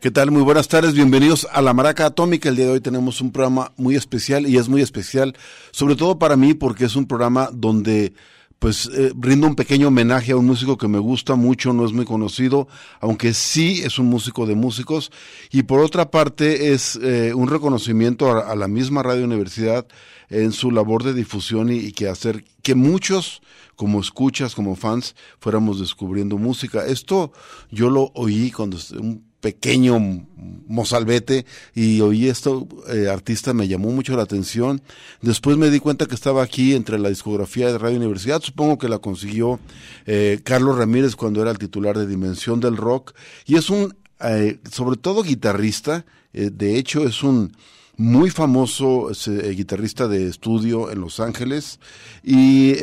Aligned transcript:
¿Qué 0.00 0.12
tal? 0.12 0.30
Muy 0.30 0.42
buenas 0.42 0.68
tardes, 0.68 0.94
bienvenidos 0.94 1.48
a 1.50 1.60
La 1.60 1.74
Maraca 1.74 2.06
Atómica. 2.06 2.48
El 2.48 2.54
día 2.54 2.66
de 2.66 2.70
hoy 2.70 2.80
tenemos 2.80 3.20
un 3.20 3.32
programa 3.32 3.72
muy 3.76 3.96
especial 3.96 4.46
y 4.46 4.56
es 4.56 4.68
muy 4.68 4.80
especial, 4.80 5.34
sobre 5.72 5.96
todo 5.96 6.20
para 6.20 6.36
mí, 6.36 6.54
porque 6.54 6.84
es 6.84 6.94
un 6.94 7.08
programa 7.08 7.50
donde 7.52 8.12
pues 8.60 8.88
eh, 8.94 9.12
rindo 9.18 9.48
un 9.48 9.56
pequeño 9.56 9.88
homenaje 9.88 10.30
a 10.30 10.36
un 10.36 10.46
músico 10.46 10.78
que 10.78 10.86
me 10.86 11.00
gusta 11.00 11.34
mucho, 11.34 11.72
no 11.72 11.84
es 11.84 11.92
muy 11.92 12.04
conocido, 12.04 12.68
aunque 13.00 13.34
sí 13.34 13.82
es 13.82 13.98
un 13.98 14.06
músico 14.06 14.46
de 14.46 14.54
músicos, 14.54 15.10
y 15.50 15.64
por 15.64 15.80
otra 15.80 16.12
parte 16.12 16.72
es 16.72 16.94
eh, 17.02 17.34
un 17.34 17.48
reconocimiento 17.48 18.30
a, 18.30 18.54
la 18.54 18.68
misma 18.68 19.02
Radio 19.02 19.24
Universidad 19.24 19.84
en 20.30 20.52
su 20.52 20.70
labor 20.70 21.02
de 21.02 21.12
difusión 21.12 21.72
y, 21.72 21.78
y, 21.78 21.90
que 21.90 22.08
hacer 22.08 22.44
que 22.62 22.76
muchos, 22.76 23.42
como 23.74 24.00
escuchas, 24.00 24.54
como 24.54 24.76
fans, 24.76 25.16
fuéramos 25.40 25.80
descubriendo 25.80 26.38
música. 26.38 26.86
Esto 26.86 27.32
yo 27.72 27.90
lo 27.90 28.12
oí 28.14 28.52
cuando 28.52 28.76
un 28.96 29.27
pequeño 29.40 30.26
mozalbete 30.66 31.46
y 31.74 32.00
oí 32.00 32.28
esto, 32.28 32.68
eh, 32.88 33.08
artista 33.08 33.54
me 33.54 33.68
llamó 33.68 33.90
mucho 33.90 34.16
la 34.16 34.22
atención. 34.22 34.82
Después 35.22 35.56
me 35.56 35.70
di 35.70 35.80
cuenta 35.80 36.06
que 36.06 36.14
estaba 36.14 36.42
aquí 36.42 36.74
entre 36.74 36.98
la 36.98 37.08
discografía 37.08 37.70
de 37.70 37.78
Radio 37.78 37.96
Universidad, 37.96 38.42
supongo 38.42 38.78
que 38.78 38.88
la 38.88 38.98
consiguió 38.98 39.60
eh, 40.06 40.40
Carlos 40.44 40.76
Ramírez 40.76 41.16
cuando 41.16 41.40
era 41.42 41.50
el 41.50 41.58
titular 41.58 41.96
de 41.96 42.06
Dimensión 42.06 42.60
del 42.60 42.76
Rock 42.76 43.14
y 43.46 43.56
es 43.56 43.70
un, 43.70 43.96
eh, 44.20 44.58
sobre 44.70 44.96
todo 44.96 45.22
guitarrista, 45.22 46.04
de 46.32 46.76
hecho 46.76 47.04
es 47.04 47.22
un 47.22 47.56
muy 47.96 48.30
famoso 48.30 49.10
guitarrista 49.56 50.06
de 50.06 50.28
estudio 50.28 50.92
en 50.92 51.00
Los 51.00 51.18
Ángeles 51.18 51.80
y 52.22 52.74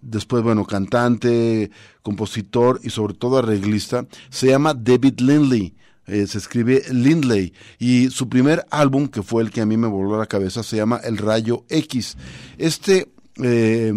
después, 0.00 0.42
bueno, 0.42 0.64
cantante, 0.64 1.70
compositor 2.02 2.80
y 2.82 2.90
sobre 2.90 3.14
todo 3.14 3.38
arreglista, 3.38 4.06
se 4.30 4.48
llama 4.48 4.74
David 4.74 5.20
Lindley. 5.20 5.74
Eh, 6.08 6.26
se 6.26 6.38
escribe 6.38 6.82
Lindley 6.90 7.52
y 7.78 8.08
su 8.08 8.30
primer 8.30 8.64
álbum, 8.70 9.08
que 9.08 9.22
fue 9.22 9.42
el 9.42 9.50
que 9.50 9.60
a 9.60 9.66
mí 9.66 9.76
me 9.76 9.86
voló 9.86 10.14
a 10.14 10.18
la 10.18 10.26
cabeza, 10.26 10.62
se 10.62 10.76
llama 10.76 11.00
El 11.04 11.18
Rayo 11.18 11.64
X. 11.68 12.16
Este 12.56 13.12
eh, 13.42 13.92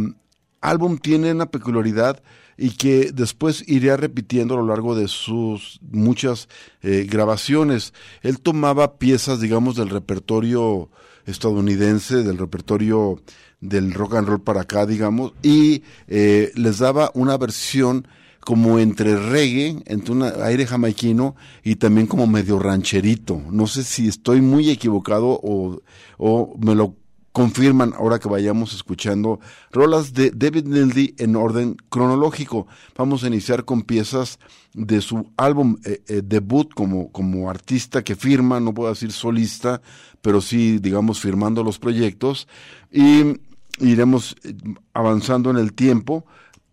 álbum 0.60 0.98
tiene 0.98 1.32
una 1.32 1.46
peculiaridad 1.46 2.22
y 2.58 2.72
que 2.72 3.12
después 3.14 3.64
iría 3.66 3.96
repitiendo 3.96 4.56
a 4.56 4.58
lo 4.58 4.68
largo 4.68 4.94
de 4.94 5.08
sus 5.08 5.80
muchas 5.90 6.50
eh, 6.82 7.08
grabaciones. 7.10 7.94
Él 8.22 8.42
tomaba 8.42 8.98
piezas, 8.98 9.40
digamos, 9.40 9.78
del 9.78 9.90
repertorio 9.90 10.90
estadounidense, 11.26 12.24
del 12.24 12.38
repertorio 12.38 13.22
del 13.62 13.94
rock 13.94 14.16
and 14.16 14.28
roll 14.28 14.42
para 14.42 14.62
acá, 14.62 14.86
digamos, 14.86 15.34
y 15.44 15.84
les 16.08 16.80
daba 16.80 17.12
una 17.14 17.38
versión 17.38 18.08
como 18.46 18.80
entre 18.80 19.16
reggae, 19.16 19.82
entre 19.86 20.14
un 20.14 20.24
aire 20.24 20.66
jamaiquino 20.66 21.36
y 21.64 21.76
también 21.76 22.08
como 22.08 22.28
medio 22.28 22.60
rancherito. 22.60 23.42
No 23.52 23.68
sé 23.68 23.84
si 23.84 24.08
estoy 24.08 24.42
muy 24.42 24.70
equivocado 24.70 25.40
o, 25.44 25.82
o 26.18 26.56
me 26.60 26.76
lo 26.76 26.96
confirman 27.32 27.94
ahora 27.98 28.20
que 28.20 28.28
vayamos 28.28 28.74
escuchando 28.74 29.40
rolas 29.72 30.14
de 30.14 30.32
David 30.32 30.66
Nildy 30.66 31.16
en 31.18 31.36
orden 31.36 31.78
cronológico. 31.90 32.68
Vamos 32.98 33.24
a 33.24 33.28
iniciar 33.28 33.64
con 33.64 33.84
piezas 33.84 34.40
de 34.74 35.02
su 35.02 35.32
álbum 35.38 35.78
eh, 35.86 36.02
eh, 36.08 36.22
debut 36.24 36.74
como, 36.74 37.12
como 37.12 37.50
artista 37.50 38.04
que 38.04 38.16
firma, 38.16 38.60
no 38.60 38.74
puedo 38.74 38.90
decir 38.90 39.12
solista, 39.12 39.82
pero 40.22 40.42
sí, 40.42 40.80
digamos, 40.80 41.20
firmando 41.20 41.64
los 41.64 41.80
proyectos. 41.80 42.48
Y 42.92 43.38
iremos 43.80 44.36
eh, 44.44 44.54
avanzando 44.94 45.52
en 45.52 45.58
el 45.58 45.74
tiempo 45.74 46.26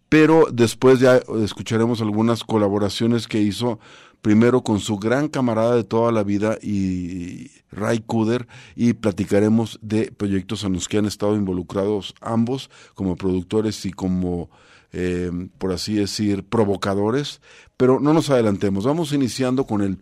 pero 0.08 0.46
después 0.50 1.00
ya 1.00 1.20
escucharemos 1.42 2.00
algunas 2.00 2.44
colaboraciones 2.44 3.28
que 3.28 3.40
hizo 3.40 3.78
primero 4.22 4.62
con 4.62 4.80
su 4.80 4.98
gran 4.98 5.28
camarada 5.28 5.76
de 5.76 5.84
toda 5.84 6.12
la 6.12 6.22
vida 6.22 6.58
y 6.60 7.50
Ray 7.70 8.00
Kuder 8.00 8.48
y 8.74 8.94
platicaremos 8.94 9.78
de 9.82 10.10
proyectos 10.10 10.64
en 10.64 10.72
los 10.72 10.88
que 10.88 10.98
han 10.98 11.06
estado 11.06 11.36
involucrados 11.36 12.14
ambos 12.20 12.70
como 12.94 13.16
productores 13.16 13.84
y 13.86 13.92
como 13.92 14.50
eh, 14.92 15.30
por 15.58 15.72
así 15.72 15.94
decir 15.94 16.44
provocadores. 16.44 17.40
Pero 17.76 18.00
no 18.00 18.12
nos 18.12 18.30
adelantemos 18.30 18.84
vamos 18.84 19.12
iniciando 19.12 19.64
con 19.64 19.82
el 19.82 19.98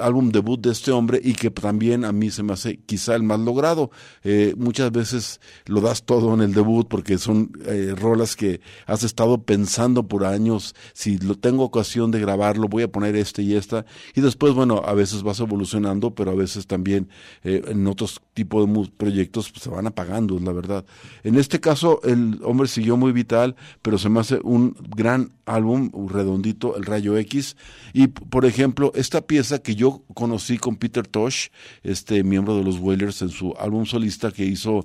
álbum 0.00 0.30
debut 0.30 0.60
de 0.60 0.70
este 0.70 0.90
hombre 0.90 1.20
y 1.22 1.34
que 1.34 1.50
también 1.50 2.04
a 2.04 2.12
mí 2.12 2.30
se 2.30 2.42
me 2.42 2.52
hace 2.52 2.78
quizá 2.78 3.14
el 3.14 3.22
más 3.22 3.40
logrado. 3.40 3.90
Eh, 4.22 4.54
muchas 4.56 4.90
veces 4.92 5.40
lo 5.66 5.80
das 5.80 6.04
todo 6.04 6.34
en 6.34 6.40
el 6.40 6.54
debut 6.54 6.88
porque 6.88 7.18
son 7.18 7.52
eh, 7.66 7.94
rolas 7.96 8.36
que 8.36 8.60
has 8.86 9.02
estado 9.02 9.42
pensando 9.42 10.08
por 10.08 10.24
años, 10.24 10.74
si 10.92 11.18
lo 11.18 11.34
tengo 11.36 11.64
ocasión 11.64 12.10
de 12.10 12.20
grabarlo, 12.20 12.68
voy 12.68 12.82
a 12.82 12.92
poner 12.92 13.16
este 13.16 13.42
y 13.42 13.54
esta, 13.54 13.84
y 14.14 14.20
después, 14.20 14.54
bueno, 14.54 14.82
a 14.84 14.94
veces 14.94 15.22
vas 15.22 15.40
evolucionando, 15.40 16.14
pero 16.14 16.30
a 16.30 16.34
veces 16.34 16.66
también 16.66 17.08
eh, 17.42 17.62
en 17.66 17.86
otros 17.86 18.20
tipos 18.34 18.66
de 18.66 18.90
proyectos 18.96 19.50
pues, 19.50 19.62
se 19.62 19.70
van 19.70 19.86
apagando, 19.86 20.36
es 20.36 20.42
la 20.42 20.52
verdad. 20.52 20.84
En 21.24 21.36
este 21.36 21.60
caso, 21.60 22.00
el 22.04 22.40
hombre 22.42 22.68
siguió 22.68 22.96
muy 22.96 23.12
vital, 23.12 23.56
pero 23.82 23.98
se 23.98 24.08
me 24.08 24.20
hace 24.20 24.38
un 24.42 24.76
gran 24.96 25.32
álbum, 25.46 25.90
redondito, 26.08 26.76
El 26.76 26.84
Rayo 26.84 27.16
X, 27.16 27.56
y 27.92 28.08
por 28.08 28.44
ejemplo, 28.44 28.92
esta 28.94 29.22
pieza 29.22 29.58
que 29.60 29.74
yo 29.74 29.87
conocí 30.14 30.58
con 30.58 30.76
Peter 30.76 31.06
Tosh, 31.06 31.48
este 31.82 32.22
miembro 32.24 32.56
de 32.56 32.64
los 32.64 32.78
Wailers, 32.78 33.22
en 33.22 33.30
su 33.30 33.54
álbum 33.58 33.86
solista 33.86 34.30
que 34.30 34.44
hizo 34.44 34.84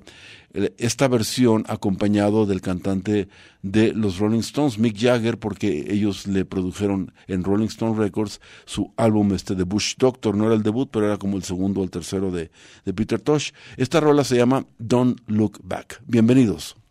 eh, 0.54 0.74
esta 0.78 1.08
versión 1.08 1.64
acompañado 1.68 2.46
del 2.46 2.62
cantante 2.62 3.28
de 3.62 3.94
los 3.94 4.20
Rolling 4.20 4.40
Stones, 4.40 4.78
Mick 4.78 4.98
Jagger, 4.98 5.40
porque 5.40 5.88
ellos 5.90 6.28
le 6.28 6.46
produjeron 6.46 7.14
en 7.28 7.44
Rolling 7.44 7.68
Stone 7.68 7.98
Records 7.98 8.40
su 8.66 8.94
álbum 8.98 9.34
este 9.34 9.56
de 9.56 9.64
Bush 9.64 9.96
Doctor, 9.98 10.36
no 10.36 10.46
era 10.46 10.56
el 10.56 10.64
debut, 10.64 10.90
pero 10.92 11.06
era 11.08 11.18
como 11.18 11.38
el 11.38 11.44
segundo 11.44 11.82
o 11.82 11.84
el 11.84 11.90
tercero 11.90 12.32
de, 12.32 12.52
de 12.86 12.94
Peter 12.94 13.20
Tosh. 13.20 13.52
Esta 13.78 14.00
rola 14.00 14.24
se 14.24 14.38
llama 14.38 14.66
Don't 14.78 15.20
Look 15.28 15.60
Back. 15.64 16.02
Bienvenidos. 16.06 16.83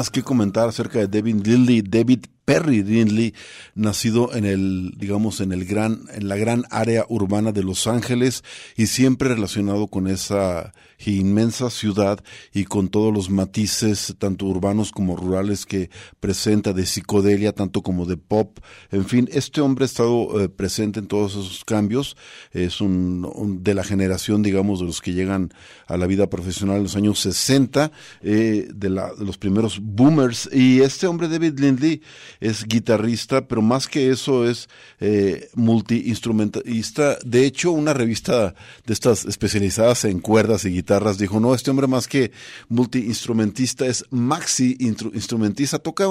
Temas 0.00 0.10
que 0.10 0.22
comentar 0.22 0.66
acerca 0.66 0.98
de 0.98 1.08
David 1.08 1.46
Lindley, 1.46 1.82
David 1.82 2.24
Perry 2.46 2.82
Lindley, 2.82 3.34
nacido 3.74 4.34
en 4.34 4.46
el, 4.46 4.94
digamos, 4.96 5.42
en 5.42 5.52
el 5.52 5.66
gran, 5.66 6.04
en 6.14 6.26
la 6.26 6.36
gran 6.36 6.64
área 6.70 7.04
urbana 7.10 7.52
de 7.52 7.62
Los 7.62 7.86
Ángeles 7.86 8.42
y 8.78 8.86
siempre 8.86 9.28
relacionado 9.28 9.88
con 9.88 10.06
esa 10.06 10.72
inmensa 11.06 11.70
ciudad 11.70 12.22
y 12.52 12.64
con 12.64 12.88
todos 12.88 13.12
los 13.12 13.30
matices, 13.30 14.14
tanto 14.18 14.46
urbanos 14.46 14.92
como 14.92 15.16
rurales, 15.16 15.64
que 15.64 15.90
presenta 16.20 16.72
de 16.72 16.84
psicodelia, 16.84 17.52
tanto 17.52 17.82
como 17.82 18.04
de 18.04 18.18
pop. 18.18 18.58
En 18.90 19.06
fin, 19.06 19.28
este 19.32 19.62
hombre 19.62 19.84
ha 19.84 19.86
estado 19.86 20.40
eh, 20.40 20.48
presente 20.48 21.00
en 21.00 21.06
todos 21.06 21.32
esos 21.32 21.64
cambios. 21.64 22.16
Es 22.52 22.80
un, 22.80 23.60
de 23.62 23.74
la 23.74 23.84
generación, 23.84 24.42
digamos, 24.42 24.80
de 24.80 24.86
los 24.86 25.00
que 25.00 25.14
llegan 25.14 25.52
a 25.86 25.96
la 25.96 26.06
vida 26.06 26.28
profesional 26.28 26.76
en 26.76 26.82
los 26.84 26.96
años 26.96 27.18
60, 27.20 27.90
eh, 28.22 28.68
de, 28.72 28.90
la, 28.90 29.12
los 29.18 29.38
primeros 29.38 29.80
boomers. 29.80 30.48
Y 30.52 30.80
este 30.80 31.06
hombre, 31.06 31.28
David 31.28 31.58
Lindley, 31.58 32.02
es 32.40 32.66
guitarrista, 32.66 33.48
pero 33.48 33.62
más 33.62 33.88
que 33.88 34.10
eso 34.10 34.46
es 34.46 34.68
eh, 35.00 35.48
multi-instrumentista. 35.54 37.18
De 37.24 37.46
hecho, 37.46 37.72
una 37.72 37.94
revista 37.94 38.54
de 38.86 38.92
estas 38.92 39.24
especializadas 39.24 40.04
en 40.04 40.20
cuerdas 40.20 40.64
y 40.64 40.70
guitarras 40.70 40.89
dijo, 41.18 41.40
no, 41.40 41.54
este 41.54 41.70
hombre 41.70 41.86
más 41.86 42.08
que 42.08 42.32
multi-instrumentista 42.68 43.86
es 43.86 44.04
maxi-instrumentista, 44.10 45.78
toca 45.78 46.06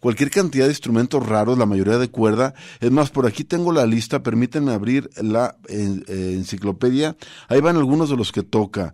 cualquier 0.00 0.30
cantidad 0.30 0.66
de 0.66 0.72
instrumentos 0.72 1.26
raros, 1.26 1.58
la 1.58 1.66
mayoría 1.66 1.98
de 1.98 2.08
cuerda. 2.08 2.54
Es 2.80 2.90
más, 2.90 3.10
por 3.10 3.26
aquí 3.26 3.44
tengo 3.44 3.72
la 3.72 3.86
lista, 3.86 4.22
permítanme 4.22 4.72
abrir 4.72 5.10
la 5.20 5.56
eh, 5.68 6.34
enciclopedia. 6.36 7.16
Ahí 7.48 7.60
van 7.60 7.76
algunos 7.76 8.08
de 8.10 8.16
los 8.16 8.32
que 8.32 8.42
toca. 8.42 8.92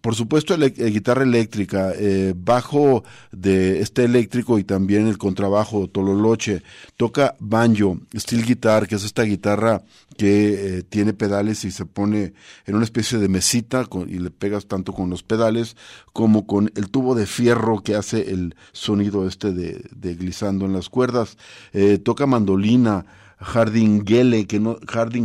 Por 0.00 0.14
supuesto, 0.14 0.56
la 0.56 0.68
guitarra 0.68 1.24
eléctrica, 1.24 1.92
eh, 1.96 2.34
bajo 2.36 3.02
de 3.32 3.80
este 3.80 4.04
eléctrico 4.04 4.58
y 4.58 4.64
también 4.64 5.08
el 5.08 5.18
contrabajo, 5.18 5.88
tololoche. 5.88 6.62
Toca 6.96 7.34
banjo, 7.40 7.98
steel 8.16 8.44
guitar, 8.44 8.86
que 8.86 8.94
es 8.94 9.04
esta 9.04 9.22
guitarra 9.22 9.82
que 10.22 10.78
eh, 10.78 10.82
tiene 10.84 11.14
pedales 11.14 11.64
y 11.64 11.72
se 11.72 11.84
pone 11.84 12.32
en 12.64 12.76
una 12.76 12.84
especie 12.84 13.18
de 13.18 13.28
mesita 13.28 13.88
y 14.06 14.20
le 14.20 14.30
pegas 14.30 14.68
tanto 14.68 14.92
con 14.92 15.10
los 15.10 15.24
pedales 15.24 15.76
como 16.12 16.46
con 16.46 16.70
el 16.76 16.90
tubo 16.90 17.16
de 17.16 17.26
fierro 17.26 17.82
que 17.82 17.96
hace 17.96 18.30
el 18.30 18.54
sonido 18.70 19.26
este 19.26 19.52
de, 19.52 19.84
de 19.90 20.14
glissando 20.14 20.64
en 20.64 20.74
las 20.74 20.88
cuerdas. 20.88 21.38
Eh, 21.72 21.98
toca 21.98 22.26
mandolina, 22.26 23.04
Gele, 23.40 24.46
que 24.46 24.60
no, 24.60 24.76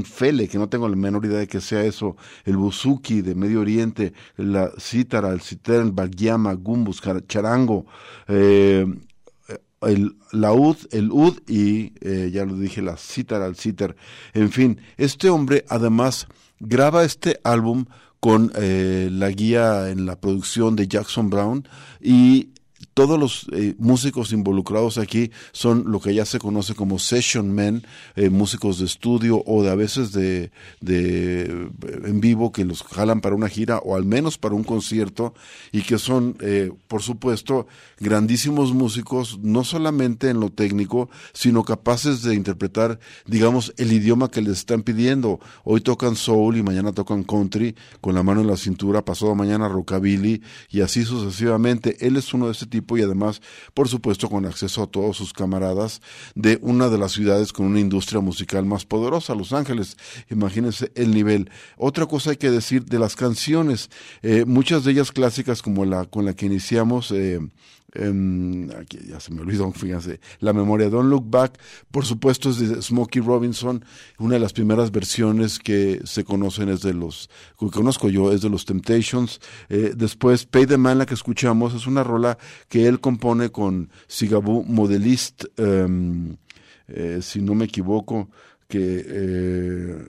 Fele, 0.03 0.47
que 0.47 0.57
no 0.57 0.67
tengo 0.67 0.89
la 0.89 0.95
menor 0.95 1.23
idea 1.25 1.37
de 1.37 1.47
que 1.47 1.61
sea 1.61 1.83
eso, 1.83 2.17
el 2.45 2.57
buzuki 2.57 3.21
de 3.21 3.35
Medio 3.35 3.61
Oriente, 3.61 4.13
la 4.35 4.71
cítara, 4.79 5.29
el 5.29 5.41
citern, 5.41 5.93
bagyama, 5.95 6.53
gumbus, 6.53 7.03
charango, 7.27 7.85
eh, 8.27 8.87
el 9.81 10.15
laúd, 10.31 10.77
el 10.91 11.12
ud 11.12 11.39
y 11.48 11.93
eh, 12.01 12.31
ya 12.34 12.46
lo 12.46 12.57
dije, 12.57 12.81
la 12.81 12.98
cítara, 12.98 13.46
el 13.46 13.55
citer. 13.55 13.96
En 14.34 14.51
fin, 14.51 14.81
este 14.98 15.29
hombre 15.29 15.65
además 15.69 16.27
graba 16.60 17.03
este 17.03 17.39
álbum 17.43 17.86
con 18.19 18.51
eh, 18.55 19.10
la 19.12 19.29
guía 19.29 19.89
en 19.89 20.05
la 20.05 20.19
producción 20.19 20.75
de 20.75 20.88
Jackson 20.88 21.29
Brown 21.29 21.67
y 22.01 22.50
todos 22.97 23.19
los 23.19 23.45
eh, 23.51 23.75
músicos 23.77 24.33
involucrados 24.33 24.97
aquí 24.97 25.29
son 25.51 25.83
lo 25.91 25.99
que 25.99 26.15
ya 26.15 26.25
se 26.25 26.39
conoce 26.39 26.73
como 26.73 26.97
session 26.97 27.53
men, 27.53 27.85
eh, 28.15 28.31
músicos 28.31 28.79
de 28.79 28.85
estudio 28.85 29.43
o 29.45 29.61
de 29.61 29.69
a 29.69 29.75
veces 29.75 30.13
de, 30.13 30.49
de, 30.81 31.69
en 32.05 32.19
vivo 32.21 32.51
que 32.51 32.65
los 32.65 32.81
jalan 32.81 33.21
para 33.21 33.35
una 33.35 33.49
gira 33.49 33.77
o 33.77 33.95
al 33.95 34.03
menos 34.03 34.39
para 34.39 34.55
un 34.55 34.63
concierto 34.63 35.35
y 35.71 35.83
que 35.83 35.99
son, 35.99 36.37
eh, 36.41 36.71
por 36.87 37.03
supuesto, 37.03 37.67
grandísimos 37.99 38.73
músicos, 38.73 39.37
no 39.43 39.63
solamente 39.63 40.31
en 40.31 40.39
lo 40.39 40.49
técnico, 40.49 41.11
sino 41.33 41.63
capaces 41.63 42.23
de 42.23 42.33
interpretar, 42.33 42.99
digamos, 43.27 43.75
el 43.77 43.93
idioma 43.93 44.31
que 44.31 44.41
les 44.41 44.57
están 44.57 44.81
pidiendo. 44.81 45.39
Hoy 45.63 45.81
tocan 45.81 46.15
soul 46.15 46.57
y 46.57 46.63
mañana 46.63 46.93
tocan 46.93 47.23
country 47.23 47.75
con 48.01 48.15
la 48.15 48.23
mano 48.23 48.41
en 48.41 48.47
la 48.47 48.57
cintura, 48.57 49.05
pasado 49.05 49.35
mañana 49.35 49.67
rockabilly 49.67 50.41
y 50.71 50.81
así 50.81 51.05
sucesivamente. 51.05 51.95
Él 51.99 52.17
es 52.17 52.33
uno 52.33 52.47
de 52.47 52.53
ese 52.53 52.65
tipo 52.65 52.87
y 52.96 53.01
además, 53.01 53.41
por 53.74 53.89
supuesto, 53.89 54.29
con 54.29 54.46
acceso 54.46 54.84
a 54.84 54.88
todos 54.88 55.17
sus 55.17 55.34
camaradas 55.34 56.01
de 56.36 56.60
una 56.62 56.89
de 56.89 56.98
las 56.98 57.12
ciudades 57.12 57.51
con 57.51 57.65
una 57.65 57.79
industria 57.79 58.22
musical 58.22 58.65
más 58.65 58.86
poderosa, 58.86 59.36
Los 59.36 59.51
Ángeles. 59.51 59.98
Imagínense 60.29 60.91
el 60.96 61.12
nivel. 61.12 61.50
Otra 61.75 62.06
cosa 62.06 62.29
hay 62.29 62.38
que 62.38 62.51
decir 62.51 62.86
de 62.86 63.00
las 63.00 63.15
canciones, 63.15 63.89
eh, 64.22 64.46
muchas 64.46 64.84
de 64.84 64.91
ellas 64.91 65.12
clásicas 65.12 65.62
como 65.62 65.84
la 65.84 66.06
con 66.06 66.24
la 66.24 66.34
que 66.34 66.46
iniciamos. 66.46 67.12
Eh, 67.12 67.39
aquí 68.77 68.99
ya 69.07 69.19
se 69.19 69.33
me 69.33 69.41
olvidó, 69.41 69.71
fíjense, 69.75 70.19
la 70.39 70.53
memoria 70.53 70.89
Don't 70.89 71.09
Look 71.09 71.29
Back, 71.29 71.59
por 71.91 72.05
supuesto 72.05 72.49
es 72.49 72.59
de 72.59 72.81
Smokey 72.81 73.21
Robinson, 73.21 73.83
una 74.19 74.35
de 74.35 74.39
las 74.39 74.53
primeras 74.53 74.91
versiones 74.91 75.59
que 75.59 76.01
se 76.03 76.23
conocen 76.23 76.69
es 76.69 76.81
de 76.81 76.93
los, 76.93 77.29
que 77.59 77.67
conozco 77.67 78.09
yo, 78.09 78.31
es 78.31 78.41
de 78.41 78.49
los 78.49 78.65
Temptations, 78.65 79.39
eh, 79.69 79.93
después 79.95 80.45
Pay 80.45 80.65
the 80.65 80.77
Man, 80.77 80.97
la 80.97 81.05
que 81.05 81.13
escuchamos, 81.13 81.73
es 81.73 81.87
una 81.87 82.03
rola 82.03 82.37
que 82.69 82.87
él 82.87 82.99
compone 82.99 83.49
con 83.49 83.89
Sigaboo 84.07 84.63
Modelist, 84.63 85.45
em, 85.57 86.37
eh, 86.87 87.19
si 87.21 87.41
no 87.41 87.55
me 87.55 87.65
equivoco, 87.65 88.29
que 88.67 89.05
eh, 89.05 90.07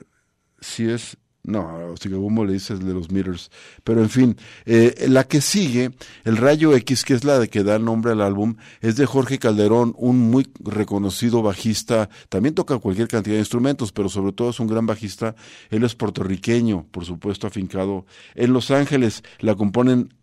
si 0.61 0.89
es 0.89 1.17
no, 1.43 1.95
como 2.11 2.45
le 2.45 2.53
dices 2.53 2.79
de 2.79 2.93
los 2.93 3.11
meters. 3.11 3.49
Pero 3.83 4.01
en 4.01 4.09
fin, 4.09 4.37
eh, 4.65 5.05
la 5.07 5.23
que 5.23 5.41
sigue, 5.41 5.91
el 6.23 6.37
Rayo 6.37 6.75
X, 6.75 7.03
que 7.03 7.13
es 7.13 7.23
la 7.23 7.39
de 7.39 7.47
que 7.47 7.63
da 7.63 7.75
el 7.75 7.85
nombre 7.85 8.11
al 8.11 8.21
álbum, 8.21 8.55
es 8.81 8.97
de 8.97 9.05
Jorge 9.05 9.39
Calderón, 9.39 9.95
un 9.97 10.19
muy 10.19 10.47
reconocido 10.59 11.41
bajista. 11.41 12.09
También 12.29 12.55
toca 12.55 12.77
cualquier 12.77 13.07
cantidad 13.07 13.35
de 13.35 13.41
instrumentos, 13.41 13.91
pero 13.91 14.09
sobre 14.09 14.33
todo 14.33 14.49
es 14.49 14.59
un 14.59 14.67
gran 14.67 14.85
bajista. 14.85 15.35
Él 15.69 15.83
es 15.83 15.95
puertorriqueño, 15.95 16.85
por 16.91 17.05
supuesto, 17.05 17.47
afincado 17.47 18.05
en 18.35 18.53
Los 18.53 18.69
Ángeles. 18.69 19.23
La 19.39 19.55
componen 19.55 20.13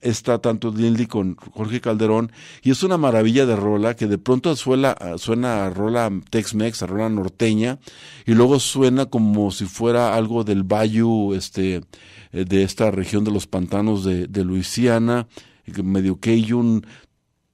está 0.00 0.38
tanto 0.38 0.70
Lindy 0.70 1.06
con 1.06 1.36
Jorge 1.36 1.80
Calderón 1.80 2.30
y 2.62 2.70
es 2.70 2.82
una 2.82 2.98
maravilla 2.98 3.46
de 3.46 3.56
rola 3.56 3.94
que 3.94 4.06
de 4.06 4.18
pronto 4.18 4.54
suena, 4.54 4.96
suena 5.16 5.66
a 5.66 5.70
rola 5.70 6.10
Tex-Mex, 6.30 6.82
a 6.82 6.86
rola 6.86 7.08
norteña 7.08 7.78
y 8.26 8.34
luego 8.34 8.60
suena 8.60 9.06
como 9.06 9.50
si 9.50 9.64
fuera 9.64 10.14
algo 10.14 10.44
del 10.44 10.62
bayou 10.62 11.34
este, 11.34 11.80
eh, 12.32 12.44
de 12.44 12.62
esta 12.62 12.90
región 12.90 13.24
de 13.24 13.30
los 13.30 13.46
pantanos 13.46 14.04
de, 14.04 14.26
de 14.26 14.44
Luisiana, 14.44 15.26
medio 15.82 16.18
Cajun, 16.20 16.86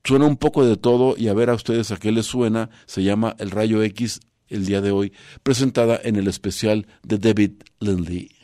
suena 0.03 0.27
un 0.27 0.37
poco 0.37 0.65
de 0.65 0.77
todo 0.77 1.15
y 1.17 1.29
a 1.29 1.35
ver 1.35 1.51
a 1.51 1.55
ustedes 1.55 1.93
a 1.93 1.99
qué 1.99 2.11
les 2.11 2.27
suena, 2.27 2.71
se 2.87 3.03
llama 3.03 3.37
El 3.39 3.51
Rayo 3.51 3.83
X 3.83 4.21
el 4.49 4.67
día 4.67 4.81
de 4.81 4.91
hoy, 4.91 5.13
presentada 5.43 6.01
en 6.03 6.17
el 6.17 6.27
especial 6.27 6.87
de 7.03 7.19
David 7.19 7.53
Lindley. 7.81 8.38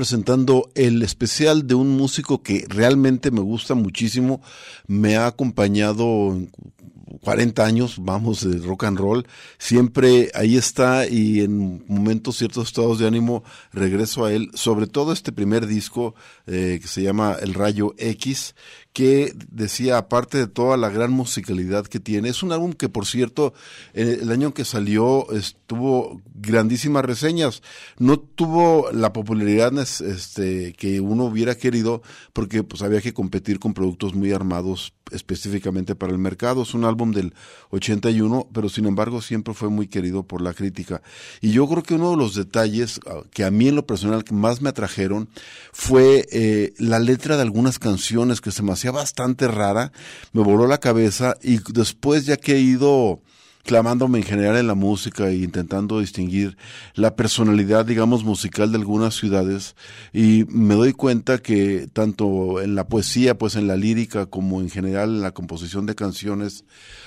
Presentando 0.00 0.70
el 0.76 1.02
especial 1.02 1.66
de 1.66 1.74
un 1.74 1.94
músico 1.94 2.42
que 2.42 2.64
realmente 2.66 3.30
me 3.30 3.42
gusta 3.42 3.74
muchísimo. 3.74 4.40
Me 4.86 5.18
ha 5.18 5.26
acompañado 5.26 6.38
40 7.22 7.64
años, 7.64 7.96
vamos, 8.00 8.48
de 8.48 8.58
rock 8.58 8.84
and 8.84 8.98
roll. 8.98 9.26
Siempre 9.58 10.30
ahí 10.34 10.56
está 10.56 11.06
y 11.06 11.40
en 11.40 11.84
momentos, 11.86 12.38
ciertos 12.38 12.68
estados 12.68 12.98
de 12.98 13.06
ánimo, 13.06 13.44
regreso 13.72 14.24
a 14.24 14.32
él. 14.32 14.50
Sobre 14.54 14.86
todo 14.86 15.12
este 15.12 15.32
primer 15.32 15.66
disco 15.66 16.14
eh, 16.46 16.78
que 16.80 16.88
se 16.88 17.02
llama 17.02 17.36
El 17.40 17.54
Rayo 17.54 17.94
X, 17.98 18.54
que 18.92 19.32
decía, 19.50 19.98
aparte 19.98 20.38
de 20.38 20.46
toda 20.46 20.76
la 20.76 20.88
gran 20.88 21.12
musicalidad 21.12 21.86
que 21.86 22.00
tiene, 22.00 22.28
es 22.28 22.42
un 22.42 22.52
álbum 22.52 22.72
que, 22.72 22.88
por 22.88 23.06
cierto, 23.06 23.54
el 23.92 24.30
año 24.30 24.52
que 24.52 24.64
salió 24.64 25.26
tuvo 25.66 26.20
grandísimas 26.34 27.04
reseñas. 27.04 27.62
No 27.98 28.18
tuvo 28.18 28.90
la 28.92 29.12
popularidad 29.12 29.72
este, 29.78 30.72
que 30.72 31.00
uno 31.00 31.24
hubiera 31.24 31.54
querido 31.54 32.02
porque 32.32 32.64
pues 32.64 32.82
había 32.82 33.00
que 33.00 33.14
competir 33.14 33.60
con 33.60 33.74
productos 33.74 34.14
muy 34.14 34.32
armados 34.32 34.92
específicamente 35.12 35.94
para 35.94 36.12
el 36.12 36.18
mercado. 36.18 36.62
Es 36.62 36.74
un 36.74 36.84
álbum 36.84 37.09
del 37.12 37.34
81, 37.70 38.48
pero 38.52 38.68
sin 38.68 38.86
embargo 38.86 39.22
siempre 39.22 39.54
fue 39.54 39.68
muy 39.68 39.86
querido 39.86 40.22
por 40.22 40.40
la 40.40 40.54
crítica. 40.54 41.02
Y 41.40 41.52
yo 41.52 41.68
creo 41.68 41.82
que 41.82 41.94
uno 41.94 42.10
de 42.10 42.16
los 42.16 42.34
detalles 42.34 43.00
ah, 43.06 43.22
que 43.32 43.44
a 43.44 43.50
mí 43.50 43.68
en 43.68 43.76
lo 43.76 43.86
personal 43.86 44.24
más 44.30 44.60
me 44.60 44.68
atrajeron 44.68 45.28
fue 45.72 46.26
eh, 46.32 46.72
la 46.78 46.98
letra 46.98 47.36
de 47.36 47.42
algunas 47.42 47.78
canciones 47.78 48.40
que 48.40 48.50
se 48.50 48.62
me 48.62 48.72
hacía 48.72 48.90
bastante 48.90 49.48
rara, 49.48 49.92
me 50.32 50.42
voló 50.42 50.66
la 50.66 50.78
cabeza 50.78 51.36
y 51.42 51.58
después 51.72 52.26
ya 52.26 52.36
que 52.36 52.56
he 52.56 52.60
ido 52.60 53.20
clamándome 53.62 54.18
en 54.18 54.24
general 54.24 54.56
en 54.56 54.66
la 54.66 54.74
música 54.74 55.28
e 55.28 55.36
intentando 55.36 56.00
distinguir 56.00 56.56
la 56.94 57.14
personalidad, 57.14 57.84
digamos, 57.84 58.24
musical 58.24 58.72
de 58.72 58.78
algunas 58.78 59.14
ciudades 59.14 59.76
y 60.12 60.44
me 60.48 60.74
doy 60.74 60.92
cuenta 60.92 61.38
que 61.38 61.88
tanto 61.92 62.60
en 62.60 62.74
la 62.74 62.88
poesía, 62.88 63.36
pues 63.36 63.56
en 63.56 63.66
la 63.66 63.76
lírica, 63.76 64.26
como 64.26 64.60
en 64.60 64.70
general 64.70 65.10
en 65.10 65.22
la 65.22 65.32
composición 65.32 65.86
de 65.86 65.94
canciones, 65.94 66.64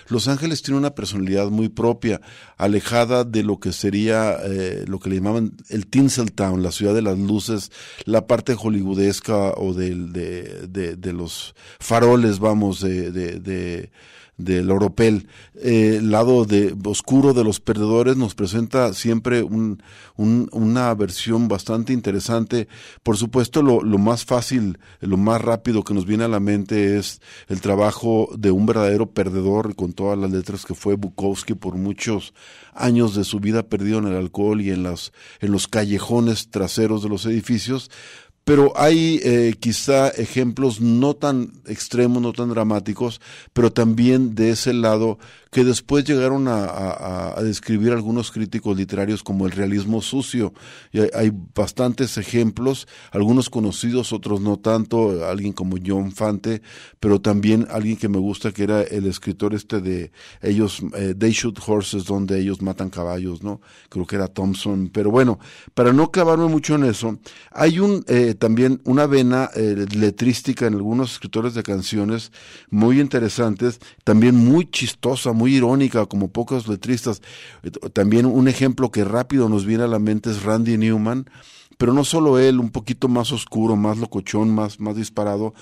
Los 0.07 0.27
Ángeles 0.27 0.61
tiene 0.61 0.77
una 0.77 0.95
personalidad 0.95 1.49
muy 1.49 1.69
propia, 1.69 2.21
alejada 2.57 3.23
de 3.23 3.43
lo 3.43 3.59
que 3.59 3.71
sería 3.71 4.37
eh, 4.43 4.85
lo 4.87 4.99
que 4.99 5.09
le 5.09 5.15
llamaban 5.15 5.53
el 5.69 5.87
Tinseltown, 5.87 6.61
la 6.61 6.71
ciudad 6.71 6.93
de 6.93 7.01
las 7.01 7.17
luces, 7.17 7.71
la 8.05 8.27
parte 8.27 8.55
hollywoodesca 8.55 9.53
o 9.57 9.73
de, 9.73 9.95
de, 9.95 10.95
de 10.95 11.13
los 11.13 11.55
faroles, 11.79 12.39
vamos, 12.39 12.81
de, 12.81 13.11
de 13.11 13.91
del 14.37 14.71
Oropel. 14.71 15.27
Eh, 15.55 15.97
el 15.97 16.11
lado 16.11 16.45
de, 16.45 16.75
oscuro 16.85 17.33
de 17.33 17.43
los 17.43 17.59
perdedores 17.59 18.17
nos 18.17 18.35
presenta 18.35 18.93
siempre 18.93 19.43
un, 19.43 19.81
una 20.15 20.93
versión 20.95 21.47
bastante 21.47 21.93
interesante. 21.93 22.67
Por 23.03 23.17
supuesto, 23.17 23.61
lo, 23.61 23.81
lo, 23.81 23.97
más 23.97 24.25
fácil, 24.25 24.79
lo 25.01 25.17
más 25.17 25.41
rápido 25.41 25.83
que 25.83 25.93
nos 25.93 26.05
viene 26.05 26.23
a 26.23 26.29
la 26.29 26.39
mente 26.39 26.97
es 26.97 27.21
el 27.47 27.61
trabajo 27.61 28.29
de 28.37 28.51
un 28.51 28.65
verdadero 28.65 29.11
perdedor, 29.11 29.75
con 29.75 29.93
todas 29.93 30.17
las 30.17 30.31
letras 30.31 30.65
que 30.65 30.73
fue 30.73 30.95
Bukowski 30.95 31.53
por 31.53 31.75
muchos 31.75 32.33
años 32.73 33.15
de 33.15 33.23
su 33.23 33.39
vida 33.39 33.63
perdido 33.63 33.99
en 33.99 34.07
el 34.07 34.15
alcohol 34.15 34.61
y 34.61 34.71
en, 34.71 34.83
las, 34.83 35.11
en 35.39 35.51
los 35.51 35.67
callejones 35.67 36.49
traseros 36.49 37.03
de 37.03 37.09
los 37.09 37.25
edificios, 37.25 37.91
pero 38.43 38.73
hay 38.75 39.19
eh, 39.23 39.55
quizá 39.59 40.09
ejemplos 40.09 40.81
no 40.81 41.15
tan 41.15 41.53
extremos, 41.65 42.21
no 42.21 42.33
tan 42.33 42.49
dramáticos, 42.49 43.21
pero 43.53 43.71
también 43.71 44.35
de 44.35 44.51
ese 44.51 44.73
lado 44.73 45.17
que 45.53 45.63
después 45.63 46.03
llegaron 46.03 46.47
a, 46.49 47.35
describir 47.43 47.91
algunos 47.91 48.31
críticos 48.31 48.75
literarios 48.75 49.23
como 49.23 49.45
el 49.45 49.51
realismo 49.51 50.01
sucio. 50.01 50.53
Y 50.91 50.99
hay, 51.15 51.31
bastantes 51.53 52.17
ejemplos, 52.17 52.87
algunos 53.11 53.49
conocidos, 53.49 54.11
otros 54.13 54.41
no 54.41 54.57
tanto, 54.57 55.25
alguien 55.25 55.53
como 55.53 55.77
John 55.85 56.11
Fante, 56.11 56.61
pero 56.99 57.21
también 57.21 57.67
alguien 57.69 57.97
que 57.97 58.09
me 58.09 58.17
gusta 58.17 58.51
que 58.51 58.63
era 58.63 58.81
el 58.81 59.05
escritor 59.05 59.53
este 59.53 59.79
de 59.79 60.11
ellos, 60.41 60.81
eh, 60.95 61.13
They 61.17 61.31
Shoot 61.31 61.59
Horses, 61.65 62.05
donde 62.05 62.39
ellos 62.39 62.61
matan 62.61 62.89
caballos, 62.89 63.43
¿no? 63.43 63.61
Creo 63.89 64.07
que 64.07 64.15
era 64.15 64.27
Thompson. 64.27 64.89
Pero 64.91 65.11
bueno, 65.11 65.39
para 65.75 65.93
no 65.93 66.09
clavarme 66.09 66.47
mucho 66.47 66.75
en 66.75 66.85
eso, 66.85 67.19
hay 67.51 67.79
un 67.79 68.03
eh, 68.07 68.32
también 68.35 68.81
una 68.83 69.05
vena 69.07 69.49
eh, 69.55 69.85
letrística 69.95 70.65
en 70.67 70.75
algunos 70.75 71.13
escritores 71.13 71.53
de 71.53 71.63
canciones 71.63 72.31
muy 72.69 72.99
interesantes, 72.99 73.79
también 74.03 74.35
muy 74.35 74.69
chistosa, 74.69 75.33
muy 75.33 75.55
irónica, 75.55 76.05
como 76.05 76.29
pocos 76.29 76.67
letristas. 76.67 77.21
También 77.93 78.25
un 78.25 78.47
ejemplo 78.47 78.91
que 78.91 79.03
rápido 79.03 79.49
nos 79.49 79.65
viene 79.65 79.83
a 79.83 79.87
la 79.87 79.99
mente 79.99 80.31
es 80.31 80.43
Randy 80.43 80.77
Newman, 80.77 81.29
pero 81.77 81.93
no 81.93 82.03
solo 82.03 82.39
él, 82.39 82.59
un 82.59 82.69
poquito 82.69 83.07
más 83.07 83.31
oscuro, 83.31 83.75
más 83.75 83.97
locochón, 83.97 84.53
más, 84.53 84.79
más 84.79 84.95
disparado, 84.95 85.53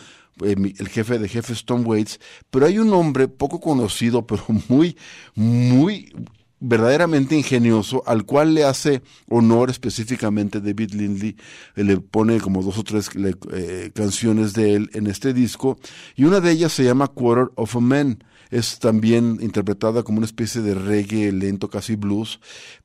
eh, 0.43 0.55
el 0.77 0.89
jefe 0.89 1.19
de 1.19 1.27
jefes 1.27 1.65
Tom 1.65 1.85
Waits, 1.85 2.19
pero 2.49 2.65
hay 2.65 2.79
un 2.79 2.93
hombre 2.93 3.27
poco 3.27 3.59
conocido, 3.59 4.25
pero 4.27 4.43
muy, 4.69 4.97
muy 5.35 6.13
verdaderamente 6.61 7.35
ingenioso, 7.35 8.03
al 8.05 8.23
cual 8.23 8.53
le 8.53 8.63
hace 8.63 9.01
honor 9.27 9.69
específicamente 9.69 10.61
David 10.61 10.93
Lindley, 10.93 11.35
le 11.75 11.97
pone 11.97 12.39
como 12.39 12.61
dos 12.63 12.77
o 12.77 12.83
tres 12.83 13.09
eh, 13.51 13.91
canciones 13.93 14.53
de 14.53 14.75
él 14.75 14.89
en 14.93 15.07
este 15.07 15.33
disco, 15.33 15.77
y 16.15 16.23
una 16.23 16.39
de 16.39 16.51
ellas 16.51 16.71
se 16.71 16.83
llama 16.83 17.07
Quarter 17.07 17.51
of 17.55 17.75
a 17.75 17.79
Man, 17.79 18.23
es 18.51 18.79
también 18.79 19.39
interpretada 19.41 20.03
como 20.03 20.17
una 20.17 20.25
especie 20.25 20.61
de 20.61 20.75
reggae 20.75 21.31
lento, 21.31 21.69
casi 21.69 21.95
blues, 21.95 22.39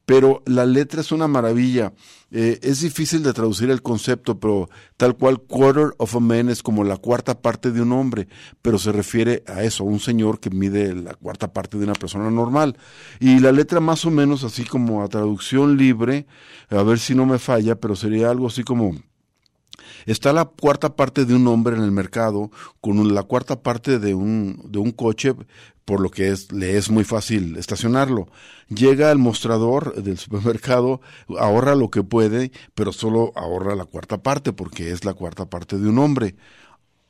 pero 0.07 0.43
la 0.47 0.65
letra 0.65 1.01
es 1.01 1.11
una 1.11 1.27
maravilla. 1.27 1.93
Eh, 2.31 2.61
es 2.63 2.81
difícil 2.81 3.25
de 3.25 3.33
traducir 3.33 3.71
el 3.71 3.83
concepto, 3.83 4.39
pero 4.39 4.71
tal 4.97 5.17
cual 5.17 5.41
quarter 5.41 5.95
of 5.99 6.15
a 6.15 6.21
man 6.21 6.49
es 6.49 6.63
como 6.63 6.85
la 6.85 6.97
cuarta 6.97 7.41
parte 7.41 7.73
de 7.73 7.83
un 7.83 7.93
hombre, 7.93 8.29
pero 8.63 8.79
se 8.79 8.93
refiere 8.93 9.43
a 9.47 9.65
eso, 9.65 9.83
a 9.83 9.87
un 9.87 9.99
señor 10.01 10.39
que 10.39 10.51
mide 10.51 10.95
la 10.95 11.15
cuarta 11.15 11.53
parte 11.53 11.77
de 11.77 11.85
una 11.85 11.95
persona 11.95 12.31
normal. 12.31 12.77
Y 13.19 13.41
la 13.41 13.51
letra 13.51 13.81
más 13.81 14.05
o 14.05 14.11
menos 14.11 14.45
así 14.45 14.65
como 14.65 15.03
a 15.03 15.09
traducción 15.09 15.77
libre, 15.77 16.27
a 16.69 16.83
ver 16.85 17.01
si 17.01 17.15
no 17.17 17.27
me 17.27 17.41
falla, 17.41 17.75
pero 17.75 17.97
sería 17.97 18.31
algo 18.31 18.47
así 18.47 18.63
como 18.63 18.95
Está 20.07 20.33
la 20.33 20.45
cuarta 20.45 20.97
parte 20.97 21.25
de 21.25 21.35
un 21.35 21.47
hombre 21.49 21.77
en 21.77 21.83
el 21.83 21.93
mercado 21.93 22.51
con 22.81 23.15
la 23.15 23.23
cuarta 23.23 23.63
parte 23.63 23.99
de 23.99 24.15
un, 24.15 24.61
de 24.65 24.79
un 24.79 24.93
coche, 24.93 25.35
por 25.85 26.01
lo 26.01 26.11
que 26.11 26.35
le 26.51 26.77
es 26.77 26.91
muy 26.91 27.05
fácil 27.05 27.57
estacionarlo. 27.57 28.29
Llega 28.69 29.11
al 29.11 29.19
mostrador 29.19 29.95
del 30.03 30.19
supermercado, 30.19 31.01
ahorra 31.39 31.75
lo 31.75 31.91
que 31.91 32.03
puede, 32.03 32.51
pero 32.75 32.93
solo 32.93 33.33
ahorra 33.37 33.77
la 33.77 33.85
cuarta 33.85 34.23
parte 34.23 34.53
porque 34.53 34.91
es 34.91 35.05
la 35.05 35.15
cuarta 35.15 35.47
parte 35.49 35.79
de 35.79 35.89
un 35.89 35.99
hombre. 35.99 36.35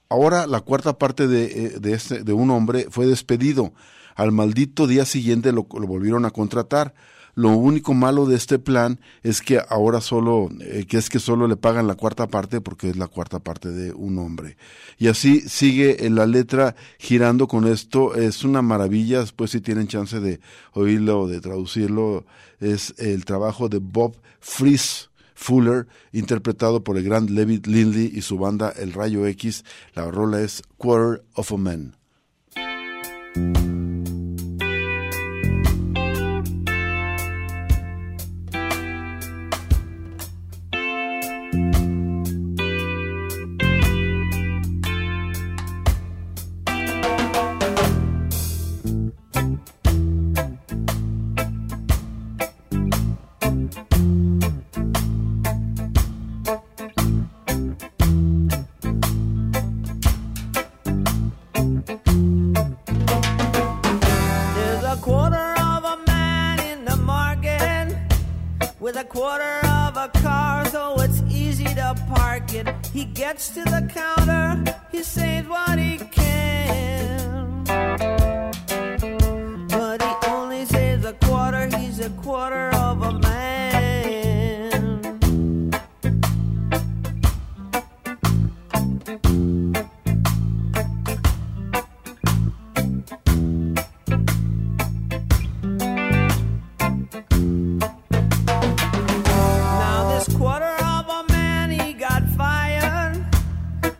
Ahora 0.08 0.46
la 0.46 0.60
cuarta 0.60 0.98
parte 0.98 1.26
de, 1.26 1.44
eh, 1.44 1.78
de, 1.80 1.94
este, 1.94 2.22
de 2.22 2.32
un 2.32 2.50
hombre 2.50 2.86
fue 2.90 3.06
despedido. 3.06 3.72
Al 4.14 4.32
maldito 4.32 4.86
día 4.86 5.04
siguiente 5.04 5.52
lo 5.52 5.64
volvieron 5.64 6.24
a 6.24 6.30
contratar 6.30 6.94
lo 7.36 7.50
único 7.50 7.92
malo 7.92 8.24
de 8.24 8.34
este 8.34 8.58
plan 8.58 8.98
es 9.22 9.42
que 9.42 9.60
ahora 9.68 10.00
solo, 10.00 10.48
eh, 10.60 10.86
que 10.88 10.96
es 10.96 11.10
que 11.10 11.18
solo 11.18 11.46
le 11.46 11.58
pagan 11.58 11.86
la 11.86 11.94
cuarta 11.94 12.28
parte 12.28 12.62
porque 12.62 12.88
es 12.88 12.96
la 12.96 13.08
cuarta 13.08 13.40
parte 13.40 13.68
de 13.68 13.92
un 13.92 14.18
hombre. 14.18 14.56
Y 14.96 15.08
así 15.08 15.42
sigue 15.42 15.98
la 16.08 16.26
letra 16.26 16.74
girando 16.98 17.46
con 17.46 17.66
esto. 17.66 18.14
Es 18.14 18.42
una 18.42 18.62
maravilla. 18.62 19.20
Después 19.20 19.50
si 19.50 19.60
tienen 19.60 19.86
chance 19.86 20.18
de 20.18 20.40
oírlo 20.72 21.20
o 21.20 21.28
de 21.28 21.42
traducirlo, 21.42 22.24
es 22.58 22.94
el 22.96 23.26
trabajo 23.26 23.68
de 23.68 23.78
Bob 23.78 24.16
Fries. 24.40 25.10
Fuller, 25.38 25.86
interpretado 26.12 26.82
por 26.82 26.96
el 26.96 27.04
gran 27.04 27.26
David 27.26 27.66
Lindley 27.66 28.10
y 28.14 28.22
su 28.22 28.38
banda 28.38 28.70
El 28.70 28.94
Rayo 28.94 29.26
X. 29.26 29.66
La 29.94 30.10
rola 30.10 30.40
es 30.40 30.62
Quarter 30.78 31.22
of 31.34 31.52
a 31.52 31.56
Man. 31.58 31.94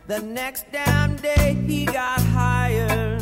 The 0.07 0.21
next 0.21 0.71
damn 0.71 1.17
day 1.17 1.53
he 1.67 1.83
got 1.83 2.21
hired. 2.21 3.19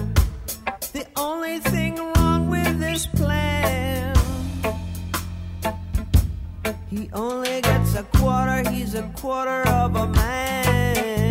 The 0.94 1.08
only 1.16 1.58
thing 1.58 1.96
wrong 1.96 2.48
with 2.48 2.80
this 2.80 3.08
plan, 3.08 4.16
he 6.88 7.10
only 7.12 7.62
gets 7.62 7.96
a 7.96 8.04
quarter, 8.04 8.70
he's 8.70 8.94
a 8.94 9.02
quarter 9.16 9.68
of 9.68 9.96
a 9.96 10.08
man. 10.10 11.25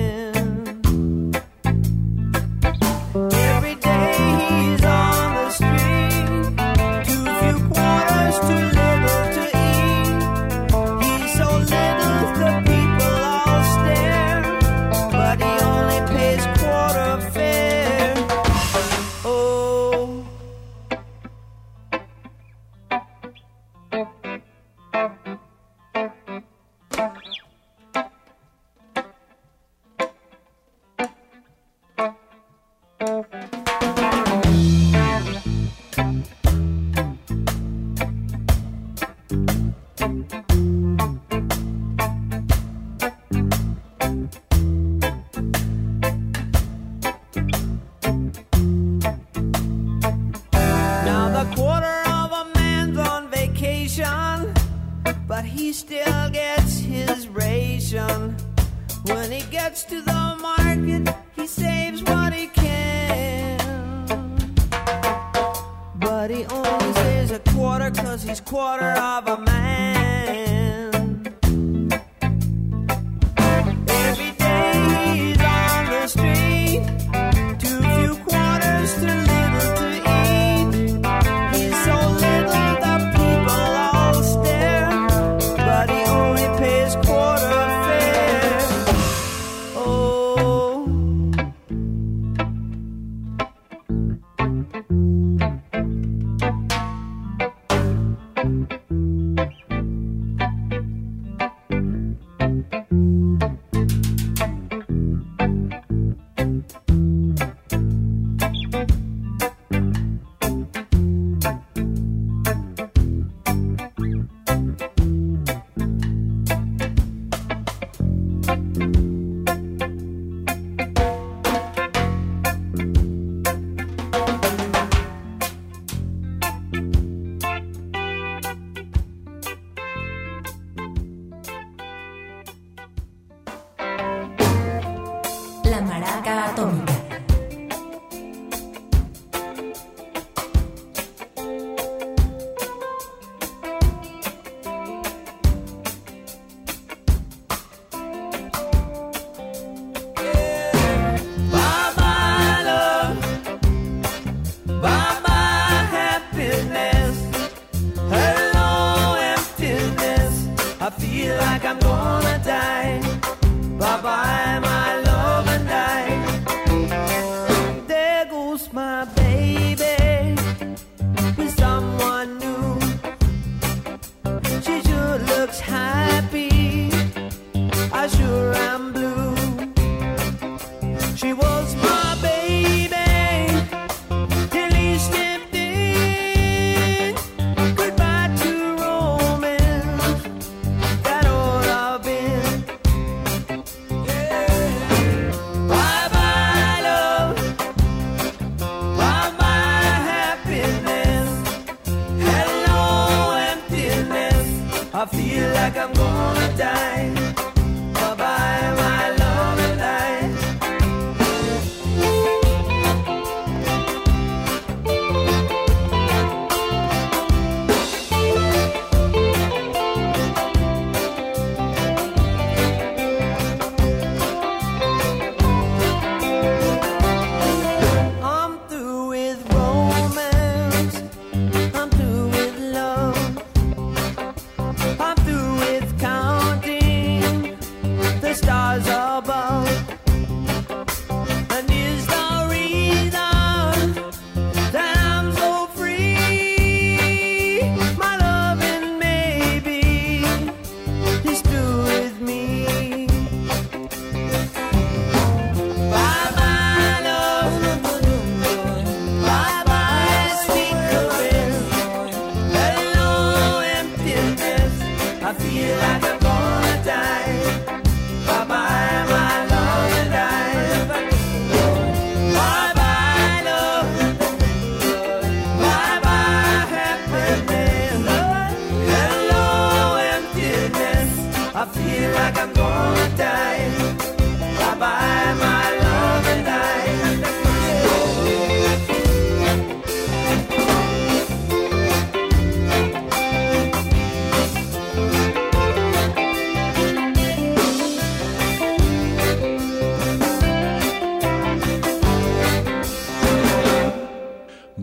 feel 281.75 282.11
like 282.13 282.39
I'm 282.39 282.53
gonna 282.53 283.17
die. 283.17 283.54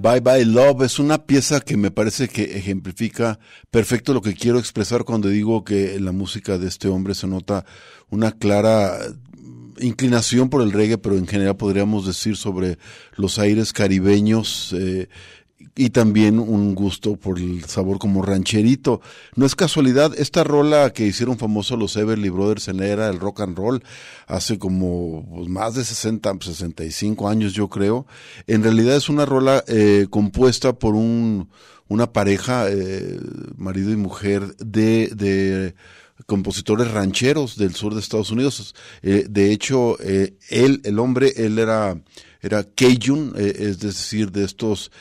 Bye 0.01 0.21
Bye 0.21 0.45
Love 0.45 0.85
es 0.85 0.97
una 0.97 1.27
pieza 1.27 1.59
que 1.59 1.77
me 1.77 1.91
parece 1.91 2.27
que 2.27 2.57
ejemplifica 2.57 3.37
perfecto 3.69 4.15
lo 4.15 4.21
que 4.21 4.33
quiero 4.33 4.57
expresar 4.57 5.03
cuando 5.03 5.27
digo 5.27 5.63
que 5.63 5.93
en 5.93 6.05
la 6.05 6.11
música 6.11 6.57
de 6.57 6.67
este 6.67 6.87
hombre 6.87 7.13
se 7.13 7.27
nota 7.27 7.65
una 8.09 8.31
clara 8.31 8.97
inclinación 9.79 10.49
por 10.49 10.63
el 10.63 10.71
reggae, 10.71 10.97
pero 10.97 11.17
en 11.17 11.27
general 11.27 11.55
podríamos 11.55 12.07
decir 12.07 12.35
sobre 12.35 12.79
los 13.15 13.37
aires 13.37 13.73
caribeños 13.73 14.73
eh, 14.73 15.07
y 15.75 15.91
también 15.91 16.39
un 16.39 16.75
gusto 16.75 17.15
por 17.15 17.39
el 17.39 17.63
sabor 17.65 17.97
como 17.97 18.21
rancherito. 18.21 19.01
No 19.35 19.45
es 19.45 19.55
casualidad, 19.55 20.13
esta 20.17 20.43
rola 20.43 20.91
que 20.91 21.05
hicieron 21.05 21.37
famosos 21.37 21.79
los 21.79 21.95
Everly 21.95 22.29
Brothers 22.29 22.67
en 22.67 22.81
era 22.81 23.07
del 23.07 23.19
rock 23.19 23.41
and 23.41 23.57
roll 23.57 23.83
hace 24.27 24.59
como 24.59 25.25
pues, 25.29 25.47
más 25.47 25.75
de 25.75 25.83
60, 25.83 26.33
65 26.41 27.29
años 27.29 27.53
yo 27.53 27.69
creo, 27.69 28.05
en 28.47 28.63
realidad 28.63 28.95
es 28.95 29.09
una 29.09 29.25
rola 29.25 29.63
eh, 29.67 30.07
compuesta 30.09 30.73
por 30.73 30.95
un, 30.95 31.49
una 31.87 32.11
pareja, 32.11 32.69
eh, 32.69 33.19
marido 33.55 33.91
y 33.91 33.95
mujer, 33.95 34.55
de, 34.57 35.09
de 35.15 35.75
compositores 36.25 36.91
rancheros 36.91 37.57
del 37.57 37.75
sur 37.75 37.93
de 37.93 37.99
Estados 37.99 38.31
Unidos. 38.31 38.75
Eh, 39.01 39.25
de 39.29 39.51
hecho, 39.51 39.97
él, 39.99 40.81
el 40.83 40.99
hombre, 40.99 41.33
él 41.35 41.59
era, 41.59 41.99
era 42.41 42.63
Cajun, 42.63 43.33
es 43.37 43.79
decir, 43.79 44.31
de 44.31 44.45
estos 44.45 44.91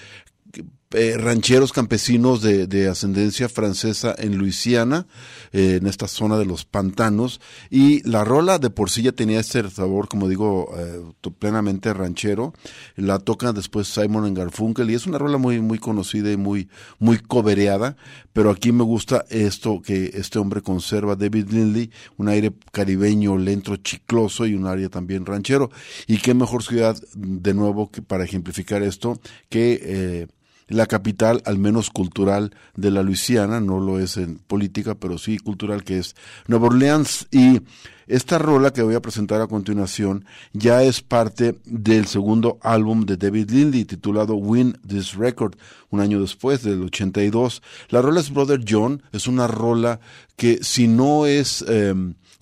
eh, 0.93 1.17
rancheros 1.17 1.73
campesinos 1.73 2.43
de, 2.43 2.67
de, 2.67 2.89
ascendencia 2.89 3.49
francesa 3.49 4.13
en 4.19 4.37
Luisiana, 4.37 5.07
eh, 5.53 5.79
en 5.81 5.87
esta 5.87 6.09
zona 6.09 6.37
de 6.37 6.45
los 6.45 6.65
pantanos, 6.65 7.41
y 7.71 8.03
la 8.09 8.25
rola 8.25 8.59
de 8.59 8.71
por 8.71 8.91
sí 8.91 9.03
ya 9.03 9.13
tenía 9.13 9.39
este 9.39 9.71
sabor, 9.71 10.09
como 10.09 10.29
digo, 10.29 10.75
eh, 10.77 11.01
plenamente 11.39 11.95
ranchero, 11.95 12.55
la 12.97 13.21
toca 13.21 13.53
después 13.53 13.87
Simon 13.87 14.27
en 14.27 14.35
Garfunkel, 14.35 14.91
y 14.91 14.95
es 14.95 15.07
una 15.07 15.19
rola 15.19 15.39
muy, 15.39 15.61
muy 15.61 15.79
conocida 15.79 16.33
y 16.33 16.37
muy, 16.37 16.69
muy 16.99 17.19
cobereada, 17.19 17.97
pero 18.33 18.51
aquí 18.51 18.73
me 18.73 18.83
gusta 18.83 19.25
esto 19.31 19.83
que 19.83 20.11
este 20.15 20.41
hombre 20.41 20.61
conserva, 20.61 21.15
David 21.15 21.51
Lindley, 21.51 21.93
un 22.17 22.29
aire 22.29 22.53
caribeño, 22.73 23.39
lento, 23.39 23.77
chicloso 23.77 24.45
y 24.45 24.55
un 24.55 24.67
área 24.67 24.89
también 24.89 25.25
ranchero, 25.25 25.71
y 26.09 26.19
qué 26.19 26.35
mejor 26.35 26.65
ciudad, 26.65 27.01
de 27.15 27.55
nuevo, 27.55 27.93
que 27.93 28.03
para 28.03 28.25
ejemplificar 28.25 28.83
esto, 28.83 29.21
que 29.49 30.29
la 30.71 30.87
capital, 30.87 31.43
al 31.45 31.59
menos 31.59 31.91
cultural, 31.91 32.55
de 32.77 32.91
la 32.91 33.03
Luisiana, 33.03 33.61
no 33.61 33.81
lo 33.81 33.99
es 33.99 34.17
en 34.17 34.39
política, 34.39 34.95
pero 34.95 35.19
sí 35.19 35.39
cultural, 35.39 35.83
que 35.83 35.99
es 35.99 36.15
Nueva 36.47 36.69
Orleans. 36.69 37.27
Y 37.33 37.61
esta 38.07 38.39
rola 38.39 38.73
que 38.73 38.83
voy 38.83 38.95
a 38.95 39.03
presentar 39.03 39.41
a 39.41 39.49
continuación 39.49 40.25
ya 40.53 40.83
es 40.83 41.03
parte 41.03 41.57
del 41.65 42.07
segundo 42.07 42.59
álbum 42.63 43.05
de 43.05 43.17
David 43.17 43.51
Lindley, 43.51 43.85
titulado 43.85 44.37
Win 44.37 44.79
This 44.87 45.15
Record, 45.15 45.57
un 45.91 46.01
año 46.01 46.21
después, 46.21 46.63
del 46.63 46.83
82. 46.85 47.63
La 47.89 48.01
rola 48.01 48.21
es 48.21 48.33
Brother 48.33 48.65
John, 48.67 49.03
es 49.13 49.27
una 49.27 49.47
rola 49.49 50.01
que 50.37 50.63
si 50.63 50.89
no 50.89 51.27
es... 51.27 51.65
Eh, 51.69 51.95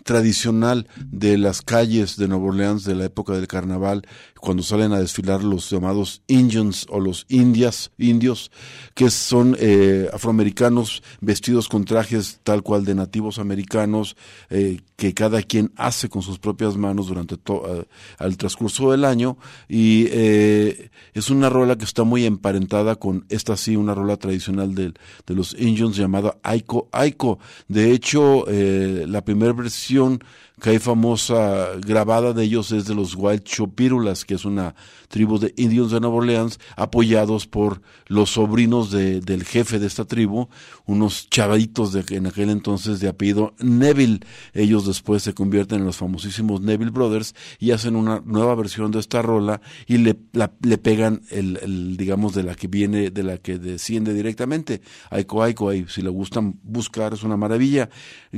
tradicional 0.09 0.89
de 1.11 1.37
las 1.37 1.61
calles 1.61 2.17
de 2.17 2.29
Nueva 2.29 2.47
Orleans 2.47 2.85
de 2.85 2.95
la 2.95 3.05
época 3.05 3.35
del 3.35 3.47
carnaval, 3.47 4.07
cuando 4.41 4.63
salen 4.63 4.95
a 4.95 5.01
desfilar 5.01 5.45
los 5.45 5.69
llamados 5.69 6.23
Indians 6.29 6.87
o 6.89 6.99
los 6.99 7.27
indias, 7.29 7.91
indios, 7.99 8.51
que 8.95 9.11
son 9.11 9.55
eh, 9.61 10.09
afroamericanos 10.11 11.03
vestidos 11.21 11.69
con 11.69 11.85
trajes 11.85 12.41
tal 12.43 12.63
cual 12.63 12.87
de 12.87 12.95
nativos 12.95 13.39
americanos, 13.39 14.17
eh, 14.49 14.81
que 14.97 15.13
cada 15.13 15.43
quien 15.43 15.73
hace 15.77 16.09
con 16.09 16.23
sus 16.23 16.39
propias 16.39 16.79
manos 16.79 17.09
durante 17.09 17.37
todo 17.37 17.87
el 18.19 18.37
transcurso 18.39 18.91
del 18.91 19.05
año, 19.05 19.37
y 19.69 20.07
eh, 20.09 20.91
es 21.13 21.29
una 21.29 21.51
rola 21.51 21.77
que 21.77 21.85
está 21.85 22.05
muy 22.05 22.25
emparentada 22.25 22.97
con 22.97 23.27
esta 23.29 23.59
sí, 23.59 23.77
una 23.77 23.95
rola 23.95 24.17
tradicional 24.17 24.75
de, 24.75 24.95
de 25.27 25.35
los 25.35 25.55
Indians 25.59 25.97
llamada 25.97 26.39
Aiko 26.43 26.89
Aiko. 26.93 27.39
De 27.69 27.93
hecho, 27.93 28.47
la 28.49 29.23
primera 29.23 29.53
versión 29.53 29.98
Constitución 29.99 30.21
que 30.59 30.71
hay 30.71 30.79
famosa 30.79 31.69
grabada 31.81 32.33
de 32.33 32.45
ellos 32.45 32.73
es 32.73 32.87
de 32.87 32.95
los 32.95 33.15
Wild 33.15 33.43
Chopirulas, 33.45 34.25
que 34.25 34.35
es 34.35 34.45
una 34.45 34.75
tribu 35.09 35.39
de 35.39 35.55
indios 35.57 35.91
de 35.91 36.01
Nueva 36.01 36.17
Orleans, 36.17 36.59
apoyados 36.77 37.47
por 37.47 37.81
los 38.07 38.31
sobrinos 38.31 38.91
de, 38.91 39.21
del 39.21 39.45
jefe 39.45 39.79
de 39.79 39.87
esta 39.87 40.05
tribu, 40.05 40.49
unos 40.87 41.29
chavaditos 41.31 41.93
de 41.93 42.05
en 42.11 42.27
aquel 42.27 42.51
entonces 42.51 43.01
de 43.01 43.09
apellido 43.09 43.55
Neville. 43.59 44.21
Ellos 44.55 44.87
después 44.87 45.23
se 45.23 45.35
convierten 45.35 45.81
en 45.81 45.85
los 45.85 45.97
famosísimos 45.97 46.61
Neville 46.61 46.91
Brothers 46.91 47.35
y 47.59 47.73
hacen 47.73 47.97
una 47.97 48.23
nueva 48.25 48.55
versión 48.55 48.91
de 48.91 49.01
esta 49.01 49.23
rola 49.23 49.61
y 49.87 49.99
le, 49.99 50.17
le 50.63 50.79
pegan 50.79 51.23
el, 51.31 51.97
digamos, 51.97 52.35
de 52.35 52.43
la 52.43 52.55
que 52.55 52.69
viene, 52.69 53.11
de 53.11 53.23
la 53.23 53.39
que 53.39 53.59
desciende 53.59 54.15
directamente. 54.15 54.81
Aiko 55.11 55.43
Aiko, 55.43 55.71
si 55.89 56.03
le 56.03 56.11
gustan 56.11 56.59
buscar, 56.63 57.13
es 57.15 57.23
una 57.23 57.37
maravilla. 57.37 57.91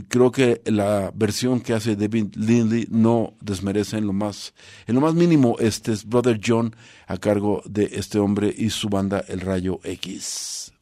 Creo 0.09 0.31
que 0.33 0.63
la 0.65 1.13
versión 1.15 1.61
que 1.61 1.75
hace 1.75 1.97
Lindley 2.11 2.87
no 2.91 3.35
desmerece 3.41 3.99
en 3.99 4.07
lo 4.07 4.13
más, 4.13 4.55
en 4.87 4.95
lo 4.95 5.01
más 5.01 5.15
mínimo 5.15 5.57
este 5.59 5.93
es 5.93 6.05
Brother 6.05 6.41
John 6.45 6.75
a 7.07 7.17
cargo 7.17 7.63
de 7.65 7.91
este 7.93 8.19
hombre 8.19 8.55
y 8.57 8.71
su 8.71 8.89
banda 8.89 9.25
El 9.29 9.41
Rayo 9.41 9.81
X. 9.85 10.73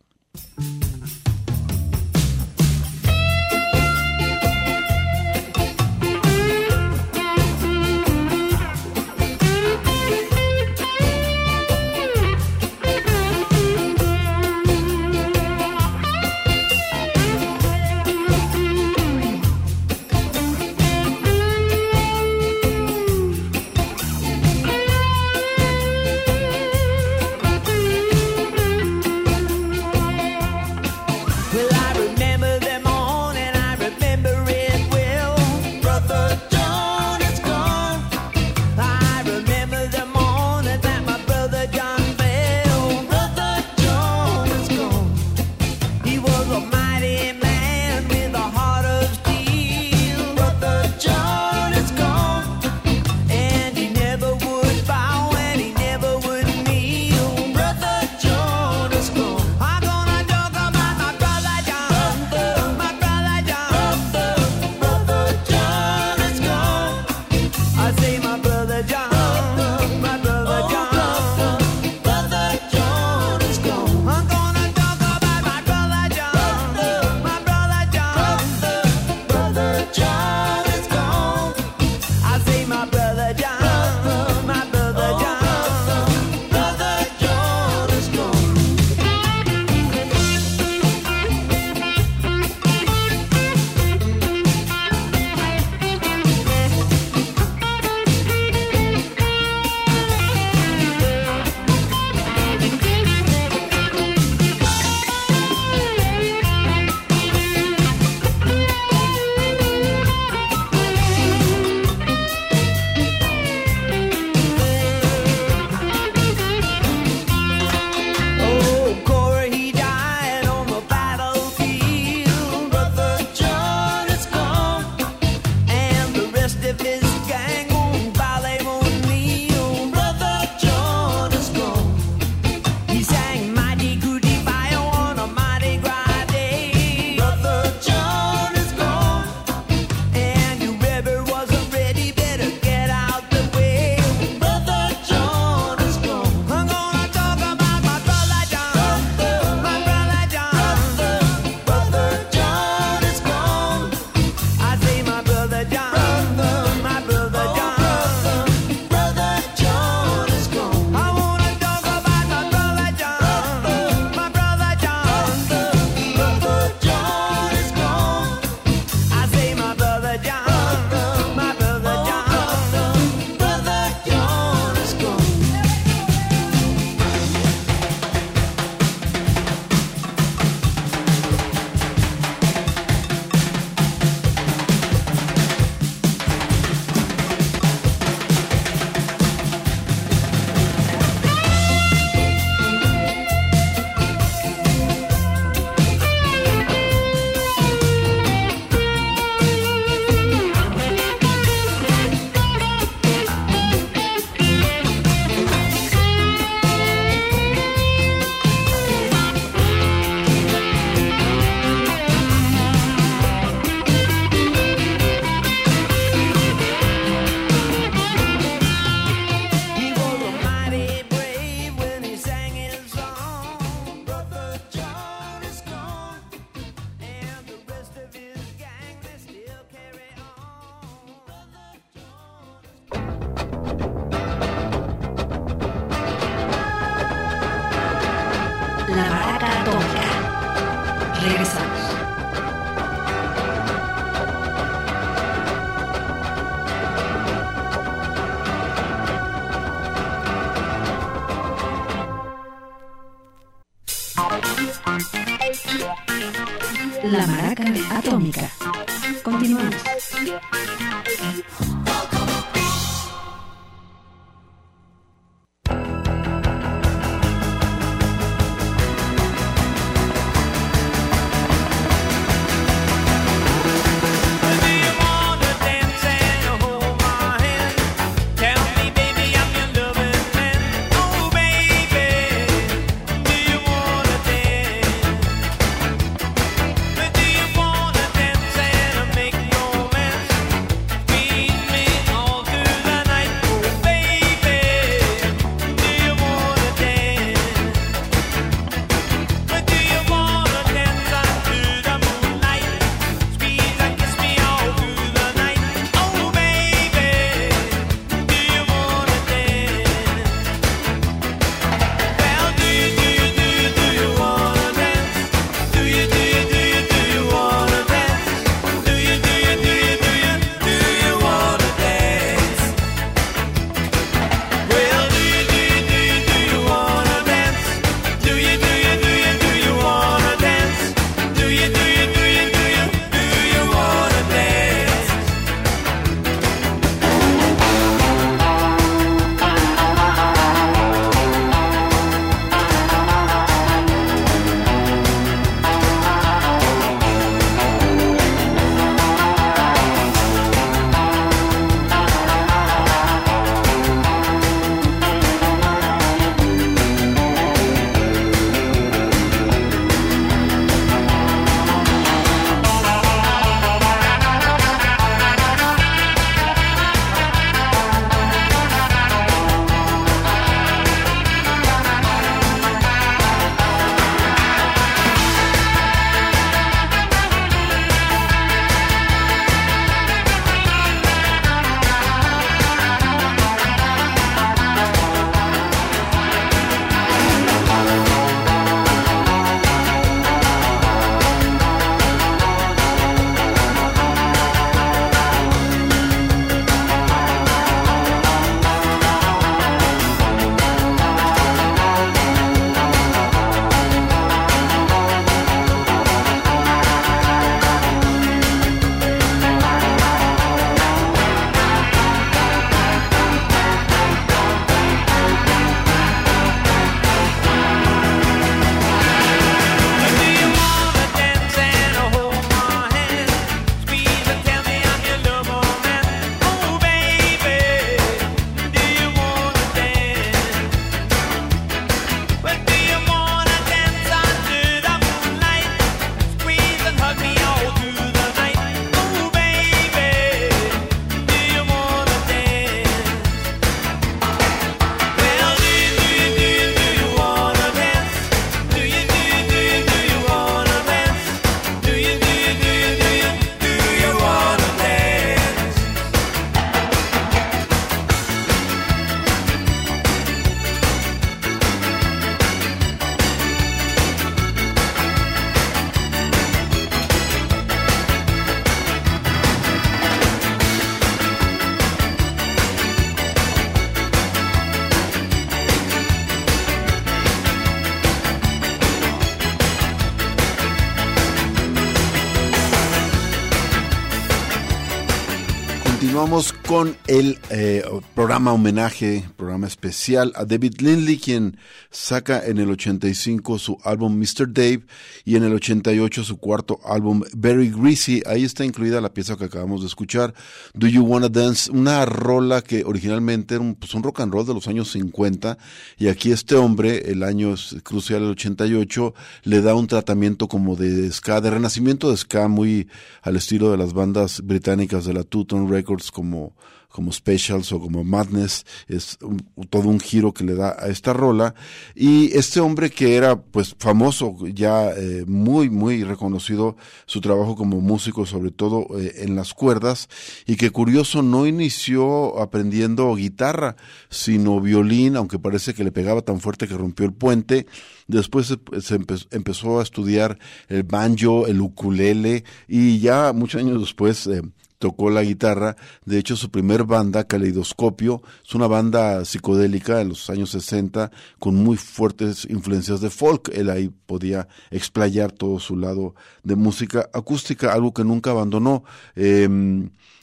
programa 488.39 488.53
homenaje, 488.53 489.29
programa 489.37 489.67
especial 489.67 490.33
a 490.37 490.45
David 490.45 490.81
Lindley, 490.81 491.19
quien 491.19 491.59
saca 491.91 492.47
en 492.47 492.59
el 492.59 492.71
85 492.71 493.59
su 493.59 493.79
álbum 493.83 494.17
Mr. 494.17 494.47
Dave 494.53 494.83
y 495.29 495.37
en 495.37 495.45
el 495.45 495.53
88 495.53 496.25
su 496.25 496.39
cuarto 496.39 496.81
álbum 496.87 497.21
Very 497.37 497.69
Greasy. 497.71 498.23
Ahí 498.25 498.45
está 498.45 498.65
incluida 498.65 498.99
la 499.03 499.13
pieza 499.13 499.37
que 499.37 499.45
acabamos 499.45 499.83
de 499.83 499.87
escuchar, 499.89 500.33
Do 500.73 500.87
You 500.87 501.03
Wanna 501.05 501.29
Dance, 501.29 501.71
una 501.71 502.07
rola 502.07 502.63
que 502.63 502.83
originalmente 502.83 503.55
era 503.57 503.63
un, 503.63 503.75
pues, 503.75 503.93
un 503.93 504.03
rock 504.03 504.21
and 504.21 504.33
roll 504.33 504.47
de 504.47 504.55
los 504.55 504.69
años 504.69 504.91
50 504.93 505.59
y 505.99 506.09
aquí 506.09 506.33
este 506.33 506.55
hombre, 506.55 507.11
el 507.13 507.23
año 507.23 507.53
es 507.53 507.77
crucial, 507.83 508.23
el 508.23 508.31
88, 508.31 509.13
le 509.43 509.61
da 509.61 509.75
un 509.75 509.87
tratamiento 509.87 510.49
como 510.49 510.77
de 510.77 511.13
ska, 511.13 511.43
de 511.43 511.51
renacimiento 511.51 512.11
de 512.11 512.17
ska 512.17 512.49
muy 512.49 512.89
al 513.21 513.37
estilo 513.37 513.71
de 513.71 513.77
las 513.77 513.93
bandas 513.93 514.41
británicas 514.43 515.05
de 515.05 515.13
la 515.13 515.25
Two 515.25 515.45
Tone 515.45 515.71
Records 515.71 516.11
como 516.11 516.55
como 516.91 517.13
Specials 517.13 517.71
o 517.73 517.79
como 517.81 518.03
Madness, 518.03 518.65
es 518.89 519.19
un- 519.21 519.47
todo 519.69 519.89
un 519.89 520.01
giro 520.01 520.33
que 520.33 520.43
le 520.43 520.55
da 520.55 520.75
a 520.77 520.89
esta 520.89 521.13
rola. 521.13 521.55
Y 521.95 522.35
este 522.37 522.61
hombre 522.61 522.91
que 522.91 523.15
era 523.15 523.41
pues 523.41 523.77
famoso, 523.79 524.35
ya 524.55 524.91
eh, 524.97 525.18
muy, 525.27 525.71
muy 525.71 526.05
reconocido 526.05 526.77
su 527.07 527.21
trabajo 527.21 527.57
como 527.57 527.81
músico, 527.81 528.27
sobre 528.27 528.51
todo 528.51 528.87
eh, 528.99 529.25
en 529.25 529.37
las 529.37 529.55
cuerdas, 529.55 530.09
y 530.47 530.57
que 530.57 530.71
curioso 530.71 531.23
no 531.23 531.47
inició 531.47 532.41
aprendiendo 532.41 533.15
guitarra, 533.15 533.77
sino 534.11 534.61
violín, 534.61 535.17
aunque 535.17 535.39
parece 535.39 535.75
que 535.75 535.85
le 535.85 535.93
pegaba 535.93 536.23
tan 536.23 536.41
fuerte 536.41 536.69
que 536.69 536.77
rompió 536.77 537.07
el 537.07 537.13
puente. 537.13 537.67
Después 538.07 538.47
se, 538.47 538.59
se 538.81 538.99
empe- 538.99 539.27
empezó 539.31 539.81
a 539.81 539.83
estudiar 539.83 540.39
el 540.69 540.83
banjo, 540.83 541.47
el 541.47 541.61
ukulele, 541.61 542.45
y 542.67 542.99
ya 543.01 543.33
muchos 543.33 543.61
años 543.61 543.81
después 543.81 544.27
eh, 544.27 544.43
tocó 544.79 545.11
la 545.11 545.23
guitarra. 545.23 545.77
De 546.05 546.19
hecho, 546.19 546.37
su 546.37 546.51
primer 546.51 546.85
banda, 546.85 547.25
Caleidoscopio, 547.25 548.23
es 548.47 548.55
una 548.55 548.67
banda 548.67 549.25
psicodélica 549.25 550.01
en 550.01 550.11
los 550.11 550.31
años 550.31 550.51
60 550.51 551.11
con 551.39 551.57
muy 551.57 551.77
fuertes 551.77 552.47
influencias 552.49 553.01
de 553.01 553.11
folk. 553.11 553.51
Él 553.53 553.71
ahí 553.71 553.91
podía 554.07 554.49
explayar 554.71 555.33
todo 555.33 555.59
su 555.59 555.77
lado 555.77 556.15
de 556.43 556.57
música 556.57 557.09
acústica, 557.13 557.73
algo 557.73 557.93
que 557.93 558.05
nunca 558.05 558.31
abandonó. 558.31 558.85
Eh, 559.17 559.49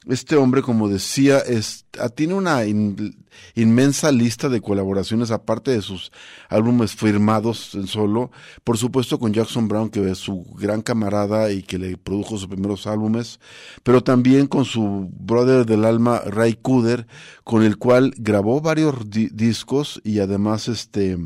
este 0.08 0.36
hombre, 0.36 0.62
como 0.62 0.88
decía, 0.90 1.40
es, 1.40 1.86
ah, 2.00 2.10
tiene 2.10 2.34
una 2.34 2.66
in- 2.66 3.16
inmensa 3.56 4.12
lista 4.12 4.50
de 4.50 4.62
colaboraciones, 4.62 5.32
aparte 5.32 5.72
de 5.72 5.82
sus 5.82 6.12
álbumes 6.50 6.96
firmados 6.96 7.76
en 7.76 7.88
solo, 7.88 8.32
por 8.64 8.78
supuesto 8.78 9.18
con 9.20 9.34
Jackson 9.34 9.68
Brown, 9.68 9.90
que 9.90 10.10
es 10.10 10.18
su 10.18 10.44
gran 10.58 10.82
camarada 10.82 11.52
y 11.52 11.64
que 11.64 11.78
le 11.80 11.98
produjo 11.98 12.38
sus 12.38 12.48
primeros 12.48 12.88
álbumes, 12.88 13.40
pero 13.84 14.04
también 14.04 14.48
con 14.48 14.66
su 14.66 15.10
brother 15.20 15.66
del 15.66 15.86
alma, 15.86 16.22
Ray 16.26 16.54
Cooder, 16.62 17.08
con 17.44 17.64
el 17.64 17.78
cual 17.78 18.14
grabó 18.18 18.62
varios 18.62 19.10
di- 19.10 19.30
discos 19.32 20.02
y 20.04 20.20
además 20.20 20.68
este... 20.68 21.18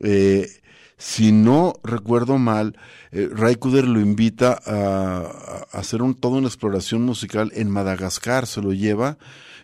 Eh, 0.00 0.48
si 1.04 1.32
no 1.32 1.74
recuerdo 1.84 2.38
mal, 2.38 2.78
eh, 3.12 3.28
Ray 3.30 3.56
Cooder 3.56 3.86
lo 3.86 4.00
invita 4.00 4.58
a, 4.64 5.66
hacer 5.70 6.00
un, 6.00 6.14
toda 6.14 6.38
una 6.38 6.48
exploración 6.48 7.02
musical 7.02 7.52
en 7.54 7.68
Madagascar, 7.68 8.46
se 8.46 8.62
lo 8.62 8.72
lleva 8.72 9.18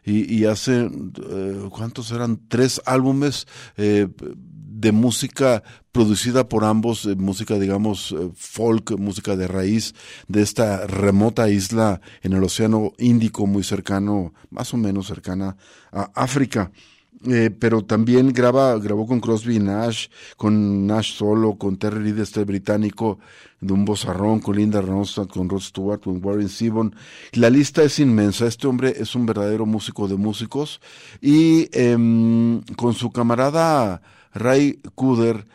y, 0.05 0.31
y 0.31 0.45
hace, 0.45 0.83
eh, 0.83 1.69
¿cuántos 1.71 2.13
eran? 2.13 2.41
Tres 2.47 2.83
álbumes 2.85 3.47
eh, 3.79 4.07
de 4.81 4.93
música 4.93 5.63
producida 5.93 6.47
por 6.47 6.65
ambos, 6.65 7.07
eh, 7.07 7.17
música 7.17 7.59
digamos 7.59 8.13
eh, 8.13 8.31
folk, 8.35 8.99
música 8.99 9.35
de 9.35 9.49
raíz 9.49 9.95
de 10.29 10.43
esta 10.43 10.87
remota 10.87 11.49
isla 11.49 12.03
en 12.21 12.35
el 12.35 12.45
Océano 12.45 12.93
Índico 12.99 13.47
muy 13.47 13.65
cercano, 13.65 14.35
más 14.51 14.75
o 14.75 14.77
menos 14.77 15.07
cercana 15.07 15.57
a 15.91 16.11
África. 16.15 16.71
Eh, 17.29 17.51
pero 17.51 17.85
también 17.85 18.33
graba, 18.33 18.79
grabó 18.79 19.07
con 19.07 19.21
Crosby 19.21 19.59
Nash, 19.59 20.07
con 20.39 20.87
Nash 20.87 21.13
solo, 21.13 21.57
con 21.57 21.77
Terry 21.77 22.03
Reid, 22.03 22.19
este 22.21 22.45
británico 22.45 23.19
de 23.61 23.75
un 23.75 23.85
bozarrón, 23.85 24.41
con 24.41 24.57
Linda 24.57 24.81
Ronstadt, 24.81 25.29
con 25.29 25.47
Rod 25.51 25.61
Stewart, 25.61 26.01
con 26.03 26.25
Warren 26.25 26.49
Zevon. 26.49 26.95
La 27.33 27.51
lista 27.51 27.83
es 27.83 27.99
inmensa. 27.99 28.47
Este 28.47 28.67
hombre 28.67 28.95
es 28.97 29.15
un 29.15 29.27
verdadero 29.27 29.67
músico 29.67 30.09
de 30.09 30.17
músicos 30.17 30.81
y 31.21 31.69
em, 31.79 32.63
con 32.77 32.95
su 32.95 33.11
camarada 33.11 34.01
Ray 34.33 34.81
Cooder, 34.95 35.37
de- 35.37 35.47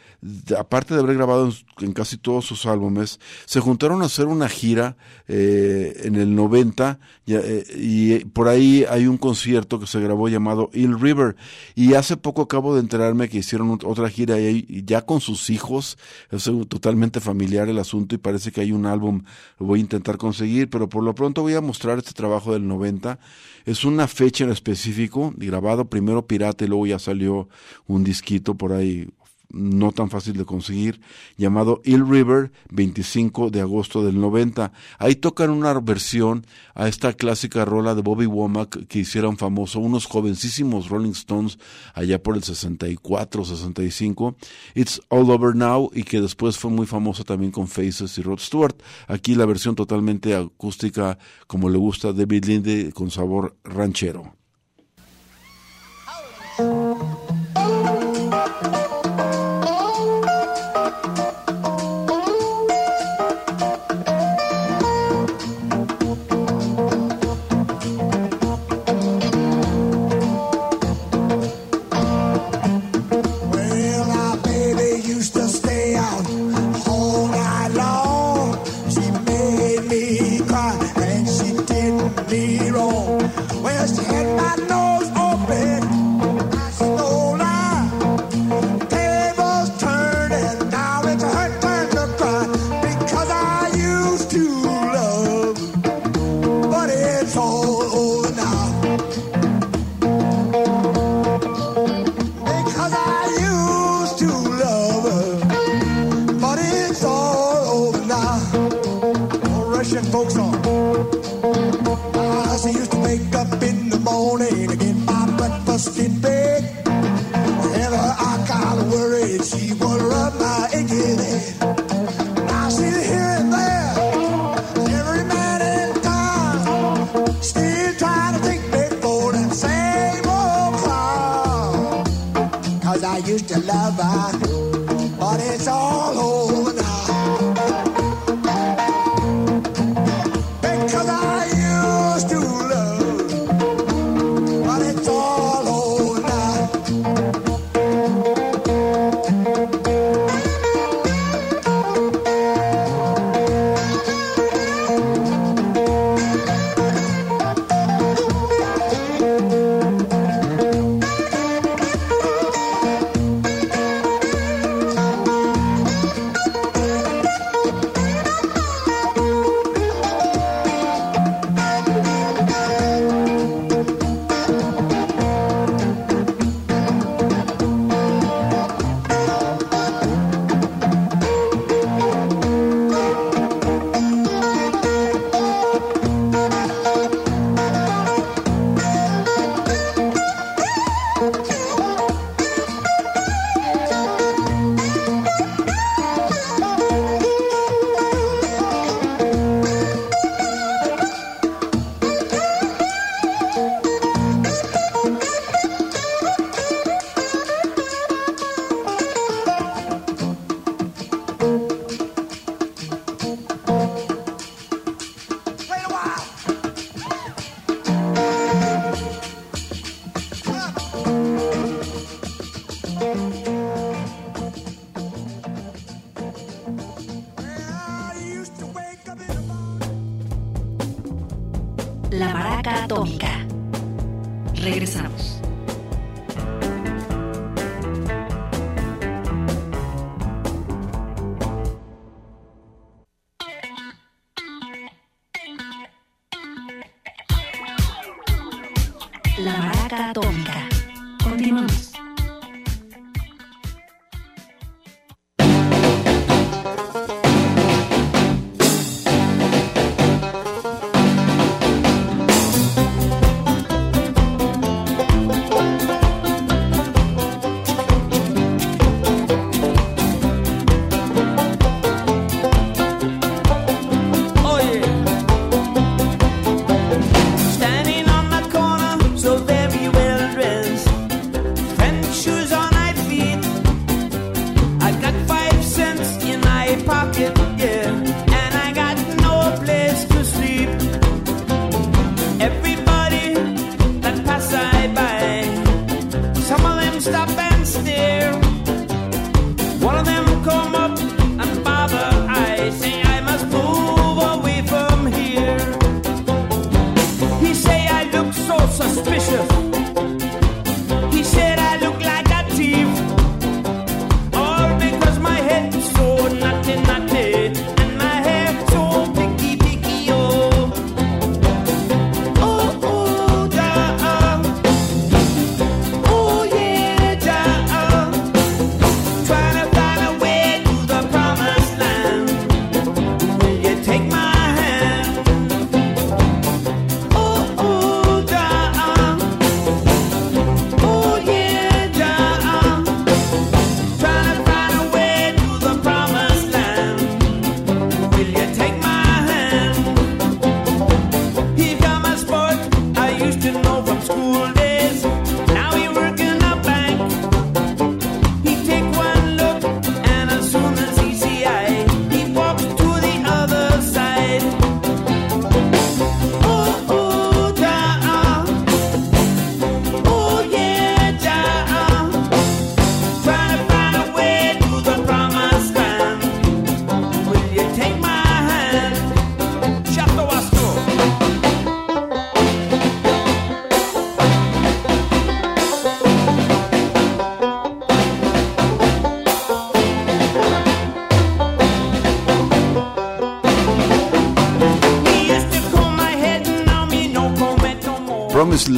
aparte 0.57 0.93
de 0.93 1.01
haber 1.01 1.15
grabado 1.15 1.51
en, 1.79 1.93
casi 1.93 2.17
todos 2.17 2.45
sus 2.45 2.65
álbumes, 2.65 3.19
se 3.45 3.59
juntaron 3.59 4.01
a 4.01 4.05
hacer 4.05 4.27
una 4.27 4.49
gira 4.49 4.97
eh, 5.27 6.01
en 6.03 6.15
el 6.15 6.35
90 6.35 6.99
ya, 7.25 7.39
eh, 7.43 7.63
y 7.77 8.13
eh, 8.13 8.25
por 8.31 8.47
ahí 8.47 8.85
hay 8.89 9.07
un 9.07 9.17
concierto 9.17 9.79
que 9.79 9.87
se 9.87 9.99
grabó 9.99 10.29
llamado 10.29 10.69
Eel 10.73 10.99
River 10.99 11.35
y 11.75 11.93
hace 11.93 12.17
poco 12.17 12.41
acabo 12.43 12.73
de 12.75 12.81
enterarme 12.81 13.29
que 13.29 13.39
hicieron 13.39 13.69
ot- 13.69 13.85
otra 13.85 14.09
gira 14.09 14.39
y, 14.39 14.83
ya 14.85 15.01
con 15.05 15.21
sus 15.21 15.49
hijos, 15.49 15.97
es 16.31 16.43
totalmente 16.69 17.19
familiar 17.19 17.69
el 17.69 17.79
asunto 17.79 18.15
y 18.15 18.17
parece 18.17 18.51
que 18.51 18.61
hay 18.61 18.71
un 18.71 18.85
álbum, 18.85 19.23
lo 19.59 19.65
voy 19.65 19.79
a 19.79 19.81
intentar 19.81 20.17
conseguir, 20.17 20.69
pero 20.69 20.89
por 20.89 21.03
lo 21.03 21.13
pronto 21.15 21.41
voy 21.41 21.53
a 21.55 21.61
mostrar 21.61 21.97
este 21.97 22.13
trabajo 22.13 22.53
del 22.53 22.67
90. 22.67 23.19
Es 23.65 23.83
una 23.83 24.07
fecha 24.07 24.43
en 24.43 24.51
específico, 24.51 25.33
grabado 25.37 25.85
primero 25.89 26.25
pirata 26.27 26.65
y 26.65 26.67
luego 26.67 26.85
ya 26.85 26.99
salió 26.99 27.49
un 27.87 28.03
disquito 28.03 28.55
por 28.55 28.73
ahí 28.73 29.07
no 29.49 29.91
tan 29.91 30.09
fácil 30.09 30.33
de 30.37 30.45
conseguir, 30.45 31.01
llamado 31.37 31.81
Eel 31.83 32.07
River, 32.07 32.51
25 32.71 33.49
de 33.49 33.61
agosto 33.61 34.03
del 34.03 34.19
90. 34.19 34.71
Ahí 34.99 35.15
tocan 35.15 35.49
una 35.49 35.73
versión 35.79 36.45
a 36.73 36.87
esta 36.87 37.13
clásica 37.13 37.65
rola 37.65 37.95
de 37.95 38.01
Bobby 38.01 38.25
Womack 38.25 38.87
que 38.87 38.99
hicieron 38.99 39.37
famoso 39.37 39.79
unos 39.79 40.05
jovencísimos 40.05 40.89
Rolling 40.89 41.11
Stones 41.11 41.57
allá 41.93 42.21
por 42.21 42.35
el 42.35 42.43
64, 42.43 43.45
65, 43.45 44.35
It's 44.75 45.01
All 45.09 45.29
Over 45.29 45.55
Now, 45.55 45.89
y 45.93 46.03
que 46.03 46.21
después 46.21 46.57
fue 46.57 46.71
muy 46.71 46.85
famosa 46.85 47.23
también 47.23 47.51
con 47.51 47.67
Faces 47.67 48.17
y 48.17 48.21
Rod 48.21 48.39
Stewart. 48.39 48.75
Aquí 49.07 49.35
la 49.35 49.45
versión 49.45 49.75
totalmente 49.75 50.35
acústica, 50.35 51.17
como 51.47 51.69
le 51.69 51.77
gusta 51.77 52.13
David 52.13 52.45
Linde, 52.45 52.91
con 52.93 53.11
sabor 53.11 53.55
ranchero. 53.63 54.33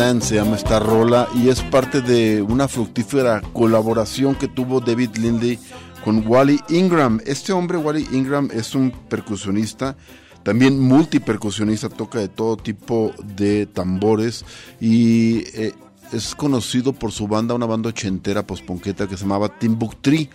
Se 0.07 0.35
llama 0.35 0.55
esta 0.55 0.79
rola 0.79 1.27
y 1.35 1.49
es 1.49 1.61
parte 1.63 2.01
de 2.01 2.41
una 2.41 2.69
fructífera 2.69 3.41
colaboración 3.51 4.35
que 4.35 4.47
tuvo 4.47 4.79
David 4.79 5.17
Lindley 5.17 5.59
con 6.05 6.25
Wally 6.25 6.61
Ingram. 6.69 7.19
Este 7.25 7.51
hombre, 7.51 7.77
Wally 7.77 8.07
Ingram, 8.13 8.49
es 8.53 8.73
un 8.73 8.91
percusionista, 9.09 9.97
también 10.43 10.79
multipercusionista, 10.79 11.89
toca 11.89 12.19
de 12.19 12.29
todo 12.29 12.55
tipo 12.55 13.11
de 13.35 13.65
tambores 13.65 14.45
y 14.79 15.39
eh, 15.53 15.73
es 16.13 16.35
conocido 16.35 16.93
por 16.93 17.11
su 17.11 17.27
banda, 17.27 17.53
una 17.53 17.65
banda 17.65 17.89
ochentera 17.89 18.47
posponqueta 18.47 19.07
que 19.07 19.17
se 19.17 19.23
llamaba 19.23 19.59
Timbuktu. 19.59 20.29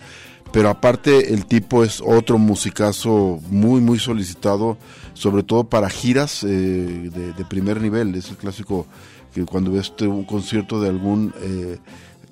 Pero 0.51 0.69
aparte 0.69 1.33
el 1.33 1.47
tipo 1.47 1.83
es 1.83 1.99
otro 1.99 2.37
musicazo 2.37 3.39
muy 3.49 3.81
muy 3.81 3.97
solicitado, 3.97 4.77
sobre 5.15 5.41
todo 5.41 5.63
para 5.63 5.89
giras 5.89 6.43
eh, 6.43 6.47
de, 6.47 7.33
de 7.33 7.45
primer 7.45 7.81
nivel. 7.81 8.13
Es 8.13 8.29
el 8.29 8.37
clásico 8.37 8.85
que 9.33 9.45
cuando 9.45 9.71
ves 9.71 9.87
este, 9.87 10.07
un 10.07 10.23
concierto 10.23 10.79
de 10.81 10.89
algún 10.89 11.33
eh, 11.41 11.79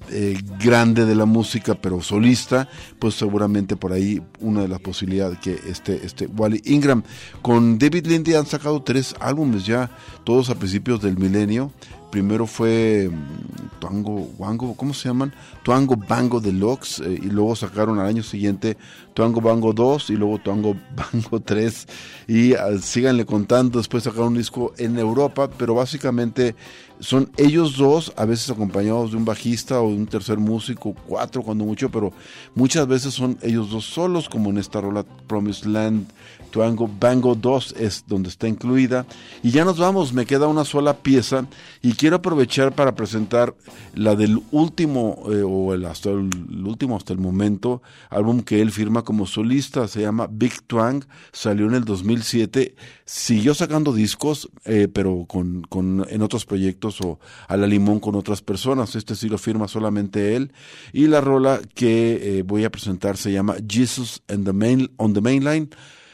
eh, 0.09 0.37
grande 0.59 1.05
de 1.05 1.15
la 1.15 1.25
música, 1.25 1.75
pero 1.75 2.01
solista, 2.01 2.67
pues 2.99 3.15
seguramente 3.15 3.75
por 3.75 3.93
ahí 3.93 4.21
una 4.39 4.61
de 4.61 4.67
las 4.67 4.79
posibilidades 4.79 5.37
que 5.39 5.59
este, 5.67 6.05
este 6.05 6.25
Wally 6.25 6.61
Ingram. 6.65 7.03
Con 7.41 7.77
David 7.77 8.07
Lindy 8.07 8.33
han 8.33 8.45
sacado 8.45 8.81
tres 8.81 9.15
álbumes 9.19 9.65
ya, 9.65 9.89
todos 10.23 10.49
a 10.49 10.55
principios 10.55 11.01
del 11.01 11.17
milenio. 11.17 11.71
Primero 12.11 12.45
fue 12.45 13.09
mm, 13.09 13.79
Tuango, 13.79 14.29
Wango, 14.37 14.75
¿cómo 14.75 14.93
se 14.93 15.07
llaman? 15.07 15.33
Tuango 15.63 15.95
Bango 15.95 16.41
Deluxe, 16.41 16.99
eh, 16.99 17.19
y 17.23 17.27
luego 17.27 17.55
sacaron 17.55 17.99
al 17.99 18.07
año 18.07 18.21
siguiente 18.21 18.77
Tuango 19.13 19.39
Bango 19.39 19.71
2 19.71 20.09
y 20.09 20.15
luego 20.17 20.39
Tuango 20.39 20.75
Bango 20.95 21.39
3. 21.39 21.87
Y 22.27 22.53
ah, 22.55 22.77
síganle 22.81 23.25
contando, 23.25 23.77
después 23.79 24.03
sacaron 24.03 24.29
un 24.29 24.37
disco 24.39 24.73
en 24.77 24.99
Europa, 24.99 25.49
pero 25.57 25.75
básicamente 25.75 26.55
son 27.01 27.31
ellos 27.37 27.77
dos, 27.77 28.13
a 28.15 28.25
veces 28.25 28.49
acompañados 28.51 29.11
de 29.11 29.17
un 29.17 29.25
bajista 29.25 29.81
o 29.81 29.89
de 29.89 29.95
un 29.95 30.07
tercer 30.07 30.37
músico, 30.37 30.95
cuatro 31.07 31.41
cuando 31.41 31.65
mucho, 31.65 31.89
pero 31.89 32.13
muchas 32.53 32.87
veces 32.87 33.13
son 33.13 33.37
ellos 33.41 33.71
dos 33.71 33.85
solos, 33.85 34.29
como 34.29 34.51
en 34.51 34.59
esta 34.59 34.79
rola 34.81 35.03
Promised 35.27 35.65
Land. 35.65 36.07
Tuango 36.51 36.89
Bango 36.99 37.33
2 37.33 37.75
es 37.79 38.03
donde 38.07 38.29
está 38.29 38.47
incluida. 38.47 39.05
Y 39.41 39.51
ya 39.51 39.65
nos 39.65 39.79
vamos, 39.79 40.13
me 40.13 40.25
queda 40.25 40.47
una 40.47 40.65
sola 40.65 40.97
pieza 40.97 41.47
y 41.81 41.93
quiero 41.93 42.17
aprovechar 42.17 42.73
para 42.75 42.93
presentar 42.93 43.55
la 43.95 44.15
del 44.15 44.41
último, 44.51 45.23
eh, 45.31 45.41
o 45.43 45.73
el, 45.73 45.85
hasta 45.85 46.09
el, 46.09 46.29
el 46.49 46.65
último 46.65 46.97
hasta 46.97 47.13
el 47.13 47.19
momento, 47.19 47.81
álbum 48.09 48.41
que 48.41 48.61
él 48.61 48.71
firma 48.71 49.03
como 49.03 49.25
solista, 49.25 49.87
se 49.87 50.01
llama 50.01 50.27
Big 50.29 50.61
Twang, 50.63 51.05
salió 51.31 51.67
en 51.67 51.75
el 51.75 51.85
2007, 51.85 52.75
siguió 53.05 53.53
sacando 53.53 53.93
discos, 53.93 54.49
eh, 54.65 54.87
pero 54.91 55.25
con, 55.27 55.63
con, 55.63 56.05
en 56.09 56.21
otros 56.21 56.45
proyectos 56.45 57.01
o 57.01 57.19
a 57.47 57.57
la 57.57 57.67
limón 57.67 57.99
con 57.99 58.15
otras 58.15 58.41
personas, 58.41 58.95
este 58.95 59.15
sí 59.15 59.29
lo 59.29 59.37
firma 59.37 59.67
solamente 59.67 60.35
él. 60.35 60.53
Y 60.93 61.07
la 61.07 61.21
rola 61.21 61.61
que 61.73 62.39
eh, 62.39 62.43
voy 62.43 62.65
a 62.65 62.71
presentar 62.71 63.17
se 63.17 63.31
llama 63.31 63.55
Jesus 63.67 64.21
and 64.27 64.45
the 64.45 64.53
main, 64.53 64.91
on 64.97 65.13
the 65.13 65.21
Mainline 65.21 65.69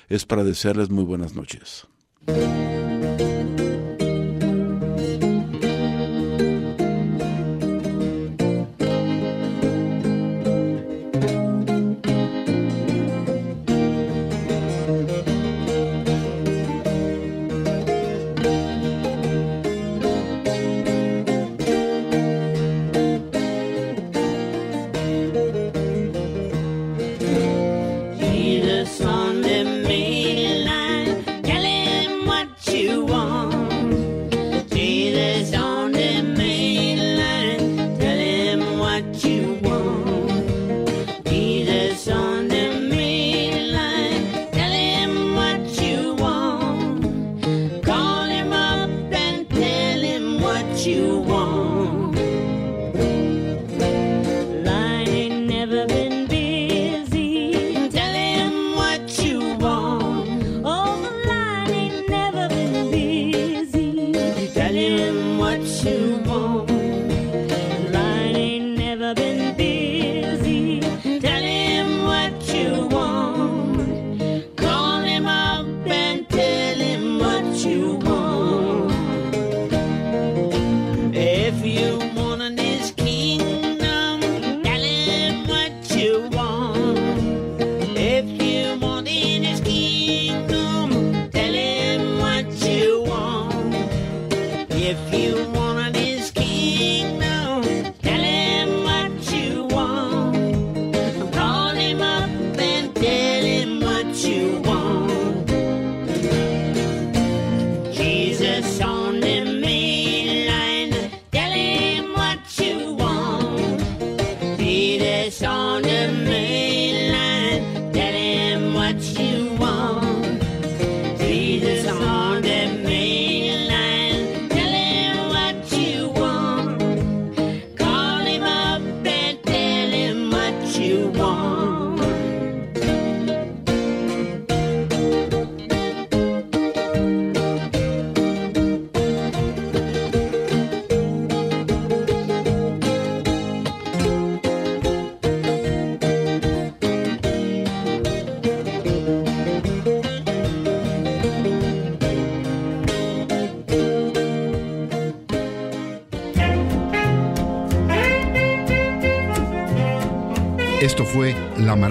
es 0.08 0.26
para 0.26 0.43
desearles 0.43 0.89
muy 0.89 1.03
buenas 1.03 1.36
noches. 1.36 1.88